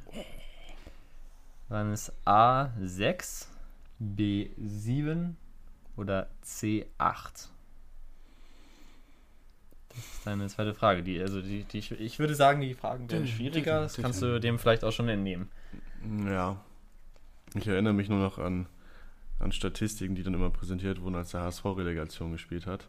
[1.68, 3.46] Waren es A6,
[4.00, 5.34] B7
[5.96, 7.48] oder C8?
[9.88, 11.02] Das ist deine zweite Frage.
[11.02, 13.80] Die, also die, die, ich würde sagen, die Fragen werden schwieriger.
[13.80, 15.48] Das kannst du dem vielleicht auch schon entnehmen.
[16.26, 16.60] Ja.
[17.54, 18.66] Ich erinnere mich nur noch an,
[19.38, 22.88] an Statistiken, die dann immer präsentiert wurden, als der HSV Relegation gespielt hat.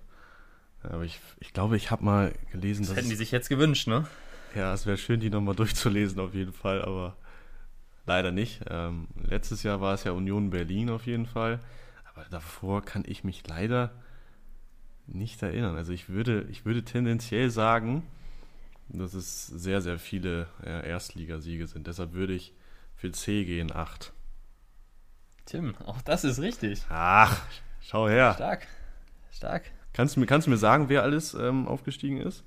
[0.83, 2.97] Aber ich, ich glaube, ich habe mal gelesen, Das dass.
[2.97, 4.07] hätten die sich jetzt gewünscht, ne?
[4.55, 7.15] Ja, es wäre schön, die nochmal durchzulesen, auf jeden Fall, aber
[8.05, 8.61] leider nicht.
[8.69, 11.59] Ähm, letztes Jahr war es ja Union Berlin auf jeden Fall,
[12.13, 13.91] aber davor kann ich mich leider
[15.07, 15.75] nicht erinnern.
[15.75, 18.03] Also ich würde, ich würde tendenziell sagen,
[18.89, 21.87] dass es sehr, sehr viele äh, Erstligasiege sind.
[21.87, 22.53] Deshalb würde ich
[22.95, 24.13] für C gehen, 8.
[25.45, 26.83] Tim, auch das ist richtig.
[26.89, 27.41] Ach,
[27.81, 28.33] schau her.
[28.35, 28.67] Stark.
[29.31, 29.71] Stark.
[29.93, 32.43] Kannst du mir, kannst du mir sagen, wer alles ähm, aufgestiegen ist?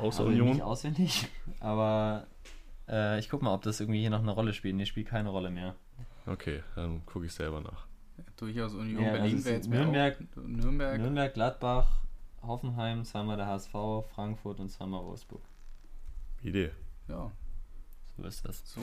[0.00, 0.60] Außer Also Nicht Union?
[0.62, 1.28] auswendig,
[1.60, 2.26] aber
[2.88, 4.74] äh, ich guck mal, ob das irgendwie hier noch eine Rolle spielt.
[4.76, 5.74] Nee, spielt keine Rolle mehr.
[6.26, 7.86] Okay, dann gucke ich selber nach.
[8.36, 11.00] Durchaus Union Ja, also Berlin es wäre jetzt Nürnberg- auch, Nürnberg.
[11.00, 12.00] Nürnberg, Gladbach,
[12.42, 13.72] Hoffenheim, zweimal der HSV,
[14.14, 15.42] Frankfurt und zweimal Wolfsburg.
[16.42, 16.70] Idee.
[17.08, 17.30] Ja,
[18.16, 18.62] So ist das.
[18.64, 18.80] so.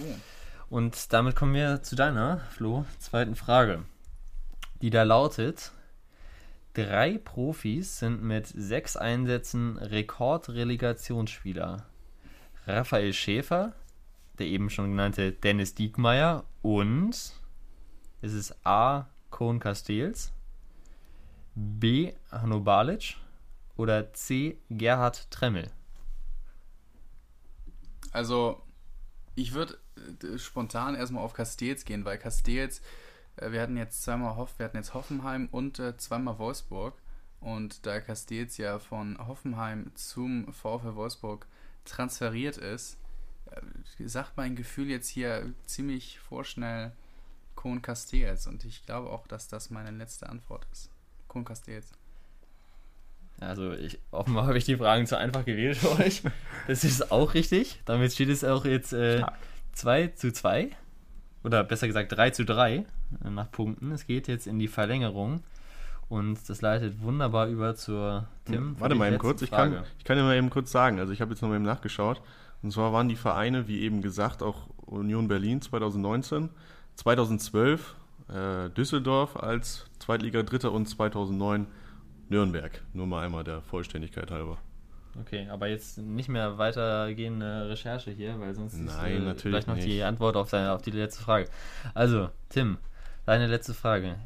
[0.69, 3.83] Und damit kommen wir zu deiner, Flo, zweiten Frage.
[4.81, 5.71] Die da lautet:
[6.77, 11.87] Drei Profis sind mit sechs Einsätzen Rekordrelegationsspieler.
[12.67, 13.73] Raphael Schäfer,
[14.37, 17.09] der eben schon genannte Dennis Diekmeyer und
[18.21, 19.07] ist es A.
[19.31, 20.31] Kohn Castells,
[21.55, 22.13] B.
[22.29, 23.15] Hanno Balic
[23.75, 24.59] oder C.
[24.69, 25.71] Gerhard Tremmel?
[28.11, 28.61] Also,
[29.33, 32.83] ich würde äh, spontan erstmal auf Castells gehen, weil Castells,
[33.39, 36.95] wir hatten jetzt zweimal Hoff, wir hatten jetzt Hoffenheim und äh, zweimal Wolfsburg.
[37.39, 41.45] Und da Castells ja von Hoffenheim zum VfL Wolfsburg
[41.85, 42.97] transferiert ist,
[43.51, 46.91] äh, sagt mein Gefühl jetzt hier ziemlich vorschnell
[47.55, 48.47] Kohn Castells.
[48.47, 50.89] Und ich glaube auch, dass das meine letzte Antwort ist.
[51.27, 51.91] Kohn Castells.
[53.39, 56.23] Also ich, offenbar habe ich die Fragen zu einfach gewählt für euch.
[56.67, 57.81] Das ist auch richtig.
[57.85, 59.23] Damit steht es auch jetzt äh,
[59.73, 60.71] 2 zu 2.
[61.43, 62.85] Oder besser gesagt 3 zu 3 äh,
[63.29, 63.91] nach Punkten.
[63.91, 65.43] Es geht jetzt in die Verlängerung.
[66.09, 68.75] Und das leitet wunderbar über zur Tim.
[68.75, 69.75] für Warte mal eben kurz, ich Frage.
[69.75, 71.65] kann, ich kann dir mal eben kurz sagen, also ich habe jetzt noch mal eben
[71.65, 72.21] nachgeschaut.
[72.63, 76.49] Und zwar waren die Vereine, wie eben gesagt, auch Union Berlin 2019,
[76.95, 77.95] 2012
[78.29, 81.67] äh, Düsseldorf als Zweitliga-Dritter und 2009
[82.29, 82.81] Nürnberg.
[82.93, 84.57] Nur mal einmal der Vollständigkeit halber.
[85.19, 89.67] Okay, aber jetzt nicht mehr weitergehende Recherche hier, weil sonst Nein, ist äh, natürlich vielleicht
[89.67, 90.03] noch die nicht.
[90.03, 91.49] Antwort auf, deine, auf die letzte Frage.
[91.93, 92.77] Also, Tim,
[93.25, 94.17] deine letzte Frage.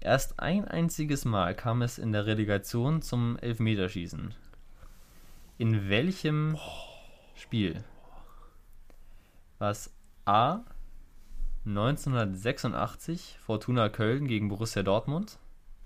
[0.00, 4.32] Erst ein einziges Mal kam es in der Relegation zum Elfmeterschießen.
[5.58, 6.56] In welchem
[7.34, 7.82] Spiel?
[9.58, 9.92] War es
[10.24, 10.60] A
[11.66, 15.38] 1986 Fortuna Köln gegen Borussia Dortmund?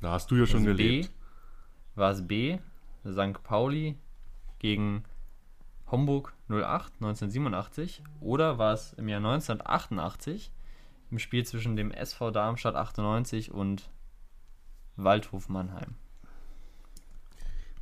[0.02, 1.08] Da hast du ja schon Also gelebt.
[1.08, 2.58] B, war es B,
[3.06, 3.42] St.
[3.42, 3.96] Pauli
[4.62, 5.04] gegen
[5.90, 10.50] Homburg 08 1987 oder war es im Jahr 1988
[11.10, 13.90] im Spiel zwischen dem SV Darmstadt 98 und
[14.96, 15.96] Waldhof Mannheim?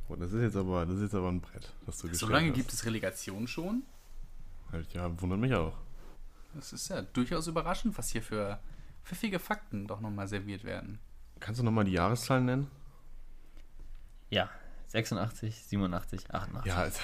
[0.09, 2.49] Oh, das ist jetzt aber, das ist jetzt aber ein Brett, das du So lange
[2.49, 2.55] hast.
[2.55, 3.83] gibt es Relegation schon?
[4.73, 5.77] Halt, Ja, wundert mich auch.
[6.53, 8.59] Das ist ja durchaus überraschend, was hier für
[9.05, 10.99] pfiffige Fakten doch nochmal serviert werden.
[11.39, 12.67] Kannst du nochmal die Jahreszahlen nennen?
[14.29, 14.49] Ja,
[14.91, 16.65] 86, 87, 88.
[16.71, 16.99] Ja, das,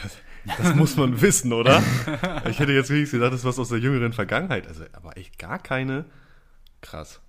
[0.57, 1.81] das muss man wissen, oder?
[2.49, 4.67] Ich hätte jetzt wenigstens gedacht, das ist was aus der jüngeren Vergangenheit.
[4.67, 6.05] Also, aber echt gar keine.
[6.81, 7.21] Krass.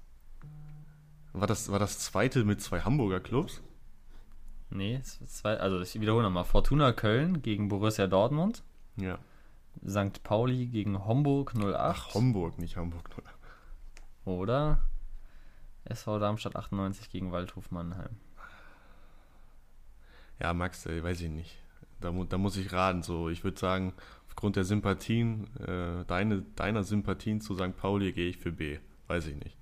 [1.33, 3.63] War das, war das zweite mit zwei Hamburger Clubs?
[4.71, 6.45] Nee, zwei, also ich wiederhole nochmal.
[6.45, 8.63] Fortuna Köln gegen Borussia Dortmund,
[8.97, 9.19] Ja.
[9.89, 10.23] St.
[10.25, 13.09] Pauli gegen Homburg 08 Ach, Homburg, nicht Hamburg.
[14.25, 14.81] oder
[15.85, 18.17] SV Darmstadt 98 gegen Waldhof Mannheim.
[20.41, 21.57] Ja, Max, ey, weiß ich nicht.
[22.01, 23.03] Da, mu da muss ich raten.
[23.03, 23.93] So, ich würde sagen,
[24.29, 27.77] aufgrund der Sympathien, äh, deine, deiner Sympathien zu St.
[27.77, 28.79] Pauli gehe ich für B.
[29.09, 29.57] Weiß ich nicht.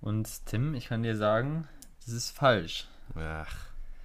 [0.00, 1.68] Und Tim, ich kann dir sagen,
[2.04, 2.86] das ist falsch.
[3.14, 3.54] Ach,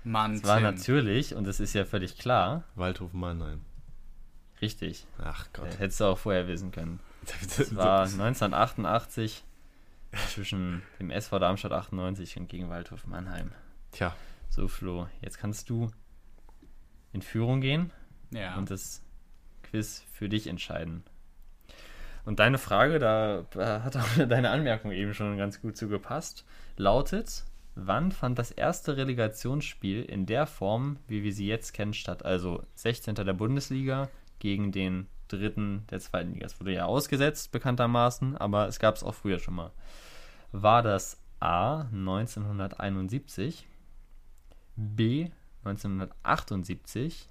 [0.03, 0.63] Mann, Es war Tim.
[0.65, 3.61] natürlich, und das ist ja völlig klar, Waldhof Mannheim.
[4.61, 5.05] richtig.
[5.17, 5.79] Ach Äh, Gott.
[5.79, 6.99] Hättest du auch vorher wissen können.
[7.57, 9.43] Es war 1988
[10.29, 13.51] zwischen dem SV Darmstadt 98 und gegen Waldhof Mannheim.
[13.91, 14.15] Tja,
[14.49, 15.89] So, Flo, jetzt kannst du
[17.13, 17.91] in Führung gehen
[18.31, 18.57] Ja.
[18.57, 19.03] und das
[19.63, 21.03] Quiz für dich entscheiden.
[22.25, 26.45] Und deine Frage, da hat auch deine Anmerkung eben schon ganz gut zugepasst,
[26.75, 27.45] lautet,
[27.75, 32.25] wann fand das erste Relegationsspiel in der Form, wie wir sie jetzt kennen, statt?
[32.25, 33.15] Also 16.
[33.15, 36.45] der Bundesliga gegen den dritten der zweiten Liga.
[36.45, 39.71] Es wurde ja ausgesetzt, bekanntermaßen, aber es gab es auch früher schon mal.
[40.51, 43.67] War das A 1971,
[44.77, 45.31] B
[45.63, 47.27] 1978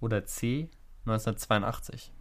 [0.00, 0.70] oder C
[1.04, 2.12] 1982?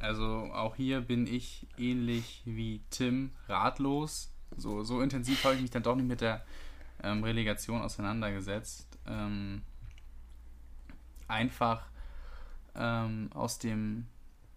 [0.00, 4.32] Also auch hier bin ich ähnlich wie Tim ratlos.
[4.56, 6.44] So, so intensiv habe ich mich dann doch nicht mit der
[7.02, 8.98] ähm, Relegation auseinandergesetzt.
[9.06, 9.62] Ähm,
[11.28, 11.88] einfach
[12.74, 14.06] ähm, aus dem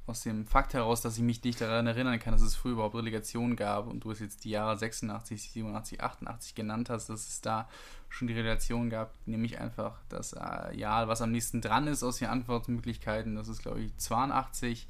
[0.10, 2.96] aus dem Fakt heraus, dass ich mich nicht daran erinnern kann, dass es früher überhaupt
[2.96, 7.42] Relegationen gab und du es jetzt die Jahre 86, 87, 88 genannt hast, dass es
[7.42, 7.70] da
[8.10, 12.04] schon die Relegation gab, nehme ich einfach das äh, Jahr, was am nächsten dran ist
[12.04, 14.88] aus den Antwortmöglichkeiten, das ist glaube ich 82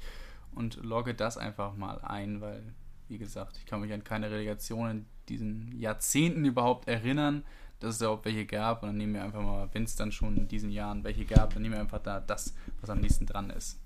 [0.54, 2.74] und logge das einfach mal ein, weil
[3.08, 7.44] wie gesagt, ich kann mich an keine Relegation in diesen Jahrzehnten überhaupt erinnern,
[7.80, 10.36] dass es überhaupt welche gab und dann nehmen wir einfach mal, wenn es dann schon
[10.36, 13.50] in diesen Jahren welche gab, dann nehmen wir einfach da das, was am nächsten dran
[13.50, 13.78] ist.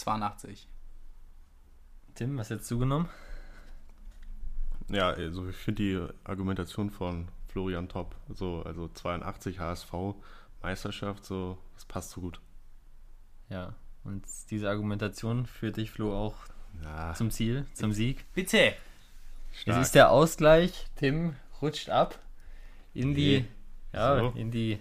[0.00, 0.68] 82.
[2.14, 3.08] Tim, was hättest du genommen?
[4.88, 8.14] Ja, also ich finde die Argumentation von Florian top.
[8.28, 9.92] So, also 82 HSV
[10.62, 12.40] Meisterschaft, so, das passt so gut.
[13.48, 13.74] Ja,
[14.04, 16.34] und diese Argumentation führt dich, Flo, auch
[16.82, 18.24] Ja, zum Ziel, zum Sieg.
[18.34, 18.74] Bitte!
[19.66, 20.86] Es ist der Ausgleich.
[20.96, 22.18] Tim rutscht ab
[22.94, 23.48] in die, Nee.
[23.92, 24.38] ja, So.
[24.38, 24.78] in die,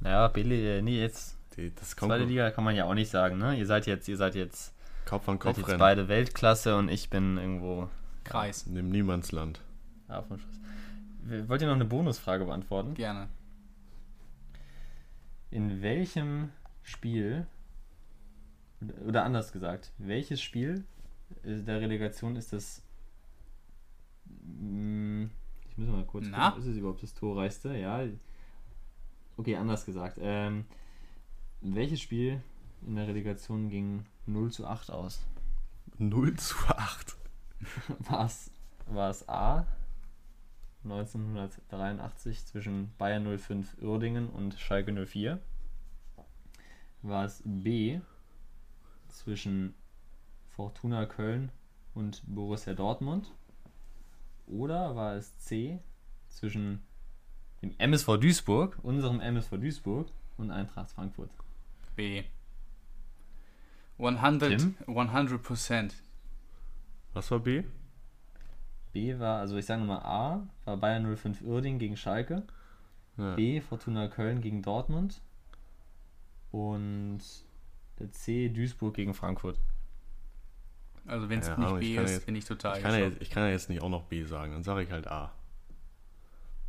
[0.00, 3.10] naja, Billy, äh, nee, jetzt die, das kommt zweite Liga kann man ja auch nicht
[3.10, 3.56] sagen, ne?
[3.58, 4.74] Ihr seid jetzt, ihr seid jetzt,
[5.06, 5.78] Kopf an seid Kopf jetzt rennen.
[5.78, 7.88] beide Weltklasse und ich bin irgendwo
[8.24, 8.64] Kreis.
[8.66, 9.60] In dem Niemandsland.
[10.08, 10.60] auf dem Schuss.
[11.24, 12.94] W- Wollt ihr noch eine Bonusfrage beantworten?
[12.94, 13.28] Gerne.
[15.50, 16.50] In welchem
[16.82, 17.46] Spiel,
[18.80, 20.84] oder- oder anders gesagt, welches Spiel
[21.44, 22.82] äh, der Relegation ist das,
[24.44, 25.26] Mm,
[25.68, 26.50] ich muss mal kurz Na?
[26.50, 27.76] gucken, ist es überhaupt das torreichste?
[27.76, 28.00] Ja.
[29.36, 30.18] Okay, anders gesagt.
[30.20, 30.64] Ähm,
[31.62, 32.42] welches Spiel
[32.86, 35.24] in der Relegation ging 0 zu 8 aus?
[35.98, 37.16] 0 zu 8.
[38.00, 38.50] War es,
[38.86, 39.66] war es A
[40.84, 45.40] 1983 zwischen Bayern 05 Uerdingen und Schalke 04?
[47.02, 48.00] War es B
[49.08, 49.74] zwischen
[50.48, 51.52] Fortuna Köln
[51.94, 53.30] und Borussia Dortmund?
[54.48, 55.78] Oder war es C
[56.28, 56.82] zwischen
[57.62, 61.30] dem MSV Duisburg, unserem MSV Duisburg und Eintracht Frankfurt?
[61.94, 62.24] B.
[63.98, 64.74] 100, Tim?
[64.86, 65.92] 100%.
[67.14, 67.62] Was war B?
[68.92, 72.42] B war, also ich sage nochmal A, war Bayern 05 Uerdingen gegen Schalke.
[73.16, 73.34] Ja.
[73.34, 75.20] B, Fortuna Köln gegen Dortmund.
[76.50, 77.20] Und
[78.10, 79.58] C, Duisburg gegen Frankfurt.
[81.06, 83.30] Also wenn es Ja, nicht B ist, jetzt- bin ich total Ich kann, ja ich
[83.30, 85.32] kann ja jetzt nicht auch noch B sagen, dann sage ich halt A.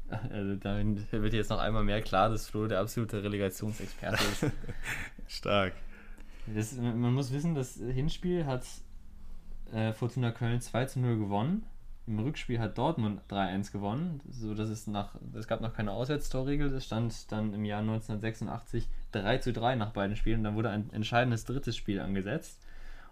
[0.30, 4.44] Also damit wird jetzt noch einmal mehr klar, dass Flo der absolute Relegationsexperte ist.
[5.28, 5.74] Stark.
[6.48, 8.66] Das, man muss wissen, das Hinspiel hat
[9.72, 11.64] äh, Fortuna Köln 2 zu 0 gewonnen.
[12.06, 14.20] Im Rückspiel hat Dortmund 3-1 gewonnen.
[14.30, 16.74] So dass es nach, es gab noch keine Auswärtstorregel.
[16.74, 20.40] Es stand dann im Jahr 1986 3 zu 3 nach beiden Spielen.
[20.40, 22.60] Und dann wurde ein entscheidendes drittes Spiel angesetzt.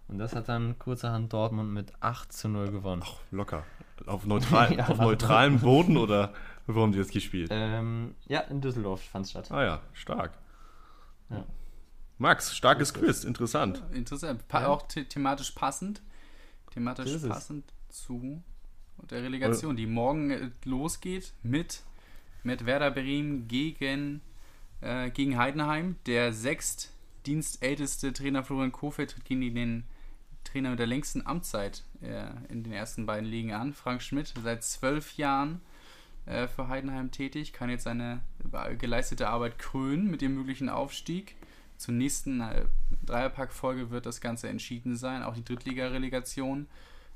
[0.09, 3.01] Und das hat dann kurzerhand Dortmund mit 8 zu 0 gewonnen.
[3.31, 3.63] Locker.
[4.07, 4.89] Auf, neutral, Ja.
[4.89, 6.33] auf neutralem Boden oder
[6.67, 7.49] wo haben die jetzt gespielt?
[7.51, 9.51] Ähm, ja, in Düsseldorf fand es statt.
[9.51, 10.33] Ah ja, stark.
[11.29, 11.45] Ja.
[12.21, 13.81] Max, starkes Quiz, interessant.
[13.93, 14.47] Interessant.
[14.47, 14.67] Pa Ja.
[14.67, 16.03] Auch the thematisch passend.
[16.71, 18.43] Thematisch ist passend zu
[19.09, 21.81] der Relegation, die morgen äh, losgeht mit,
[22.43, 24.21] mit Werder Bremen gegen,
[24.81, 25.95] äh, gegen Heidenheim.
[26.05, 29.83] Der sechstdienstälteste Trainer Florian Kofeld tritt gegen den
[30.43, 33.73] Trainer mit der längsten Amtszeit äh, in den ersten beiden Ligen an.
[33.73, 35.59] Frank Schmidt, seit zwölf Jahren
[36.27, 38.21] äh, für Heidenheim tätig, kann jetzt seine
[38.53, 41.35] äh, geleistete Arbeit krönen mit dem möglichen Aufstieg.
[41.81, 42.65] Zur nächsten äh,
[43.07, 45.23] Dreierpack-Folge wird das Ganze entschieden sein.
[45.23, 46.67] Auch die Drittliga-Relegation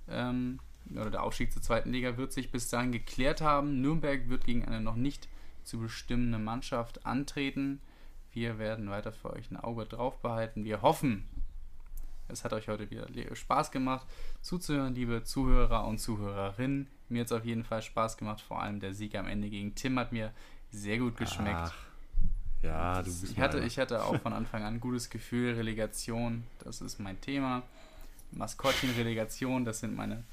[0.09, 0.59] ähm,
[0.91, 3.81] oder der Aufstieg zur zweiten Liga wird sich bis dahin geklärt haben.
[3.81, 5.29] Nürnberg wird gegen eine noch nicht
[5.63, 7.79] zu bestimmende Mannschaft antreten.
[8.31, 10.65] Wir werden weiter für euch ein Auge drauf behalten.
[10.65, 11.25] Wir hoffen,
[12.27, 14.07] es hat euch heute wieder Spaß gemacht
[14.41, 16.87] zuzuhören, liebe Zuhörer und Zuhörerinnen.
[17.09, 18.41] Mir hat es auf jeden Fall Spaß gemacht.
[18.41, 20.33] Vor allem der Sieg am Ende gegen Tim hat mir
[20.71, 21.55] sehr gut geschmeckt.
[21.55, 21.75] Ach,
[22.65, 25.53] ja, du bist Ich hatte, ich hatte auch von Anfang an ein gutes Gefühl.
[25.53, 27.63] Relegation, das ist mein Thema.
[28.31, 30.23] Maskottchen, Relegation, das sind meine.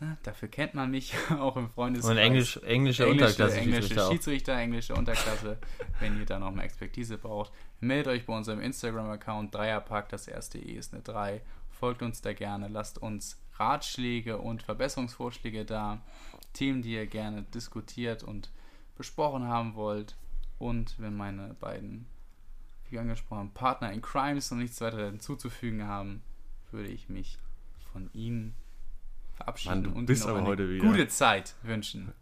[0.00, 2.10] na, Dafür kennt man mich auch im Freundeskreis.
[2.12, 4.10] Und Englisch, englische, englische, Unterklasse englische Schiedsrichter.
[4.10, 5.58] Schiedsrichter, englische Unterklasse.
[6.00, 10.08] Wenn ihr da noch mehr Expertise braucht, meldet euch bei unserem Instagram-Account Dreierpack.
[10.10, 11.40] Das erste E ist eine 3.
[11.70, 16.00] folgt uns da gerne, lasst uns Ratschläge und Verbesserungsvorschläge da,
[16.52, 18.50] Themen, die ihr gerne diskutiert und
[18.96, 20.16] besprochen haben wollt.
[20.64, 22.06] Und wenn meine beiden,
[22.88, 26.22] wie angesprochen, Partner in Crimes noch nichts weiter hinzuzufügen haben,
[26.70, 27.38] würde ich mich
[27.92, 28.54] von ihnen
[29.34, 32.14] verabschieden Mann, und Ihnen aber eine heute wieder- gute Zeit wünschen.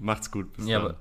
[0.00, 0.52] Macht's gut.
[0.54, 0.96] Bis Ja, dann.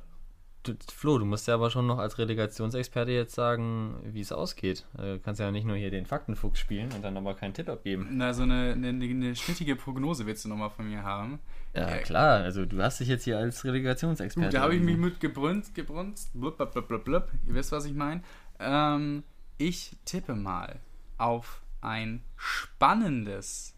[0.64, 4.86] Du, Flo, du musst ja aber schon noch als Relegationsexperte jetzt sagen, wie es ausgeht.
[4.98, 7.70] Äh, Du kannst ja nicht nur hier den Faktenfuchs spielen und dann aber keinen Tipp
[7.70, 8.08] abgeben.
[8.12, 11.40] Na, so eine, eine, eine schnittige Prognose willst du nochmal von mir haben.
[11.76, 14.48] Ja, Ja, klar, also du hast dich jetzt hier als Relegationsexperte.
[14.50, 17.28] Gut, da habe ich mich mit gebrunst, gebrunst, blub, blub, blub, blub, blub.
[17.48, 18.22] Ihr wisst, was ich meine.
[18.60, 19.24] Ähm,
[19.58, 20.80] ich tippe mal
[21.18, 23.76] auf ein spannendes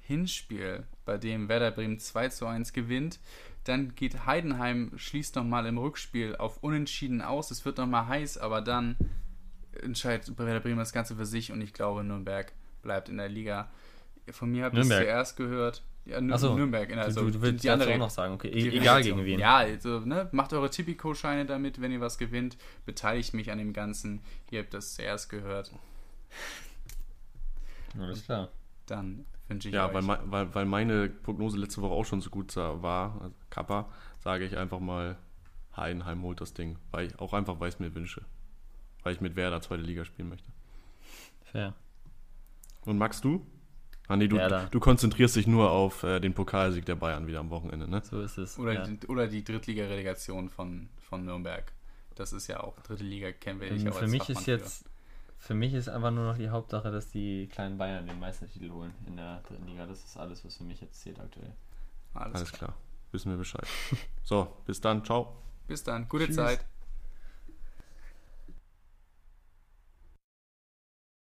[0.00, 3.20] Hinspiel, bei dem Werder Bremen 2 zu 1 gewinnt.
[3.64, 7.50] Dann geht Heidenheim, schließt nochmal im Rückspiel auf Unentschieden aus.
[7.50, 8.96] Es wird nochmal heiß, aber dann
[9.82, 12.52] entscheidet Werder Bremen das Ganze für sich und ich glaube, Nürnberg
[12.82, 13.70] bleibt in der Liga.
[14.30, 15.82] Von mir habt ihr es zuerst gehört.
[16.06, 18.68] Ja, Nür- so, Nürnberg, also du, du, willst die andere auch noch sagen, okay, e
[18.78, 19.38] egal gegen wen.
[19.38, 22.56] Ja, also, ne, macht eure Tipico-Scheine damit, wenn ihr was gewinnt.
[22.86, 24.22] Beteiligt mich an dem Ganzen.
[24.50, 25.72] Ihr habt das zuerst gehört.
[27.98, 28.48] Alles klar.
[28.90, 29.94] Dann wünsche ich Ja, euch.
[29.94, 33.88] weil, mei- weil, weil meine Prognose letzte Woche auch schon so gut war, also Kappa,
[34.20, 35.16] sage ich einfach mal,
[35.76, 36.76] Heidenheim holt das Ding.
[36.90, 38.22] Weil ich auch einfach, weil ich es mir wünsche.
[39.02, 40.48] Weil ich mit Werder zweite Liga spielen möchte.
[41.42, 41.74] Fair.
[42.84, 43.46] Und Max, du?
[44.08, 44.66] Ah, nee, du, Werder.
[44.70, 48.02] du konzentrierst dich nur auf äh, den Pokalsieg der Bayern wieder am Wochenende, ne?
[48.04, 48.58] So ist es.
[48.58, 48.84] oder, ja.
[48.86, 51.72] die, oder die Drittliga-Relegation von, von Nürnberg.
[52.16, 54.46] Das ist ja auch, dritte Liga kennen wir nicht Ähm, auch für mich Fachmann ist
[54.46, 54.84] jetzt,
[55.40, 58.94] für mich ist einfach nur noch die Hauptsache, dass die kleinen Bayern den Meistertitel holen
[59.06, 59.86] in der dritten Liga.
[59.86, 61.52] Das ist alles, was für mich jetzt zählt aktuell.
[62.12, 62.68] Alles, Alles klar.
[62.70, 62.80] klar.
[63.12, 63.66] Wissen wir Bescheid.
[64.22, 65.02] So, bis dann.
[65.04, 65.34] Ciao.
[65.66, 66.06] Bis dann.
[66.08, 66.36] Gute Tschüss.
[66.36, 66.64] Zeit.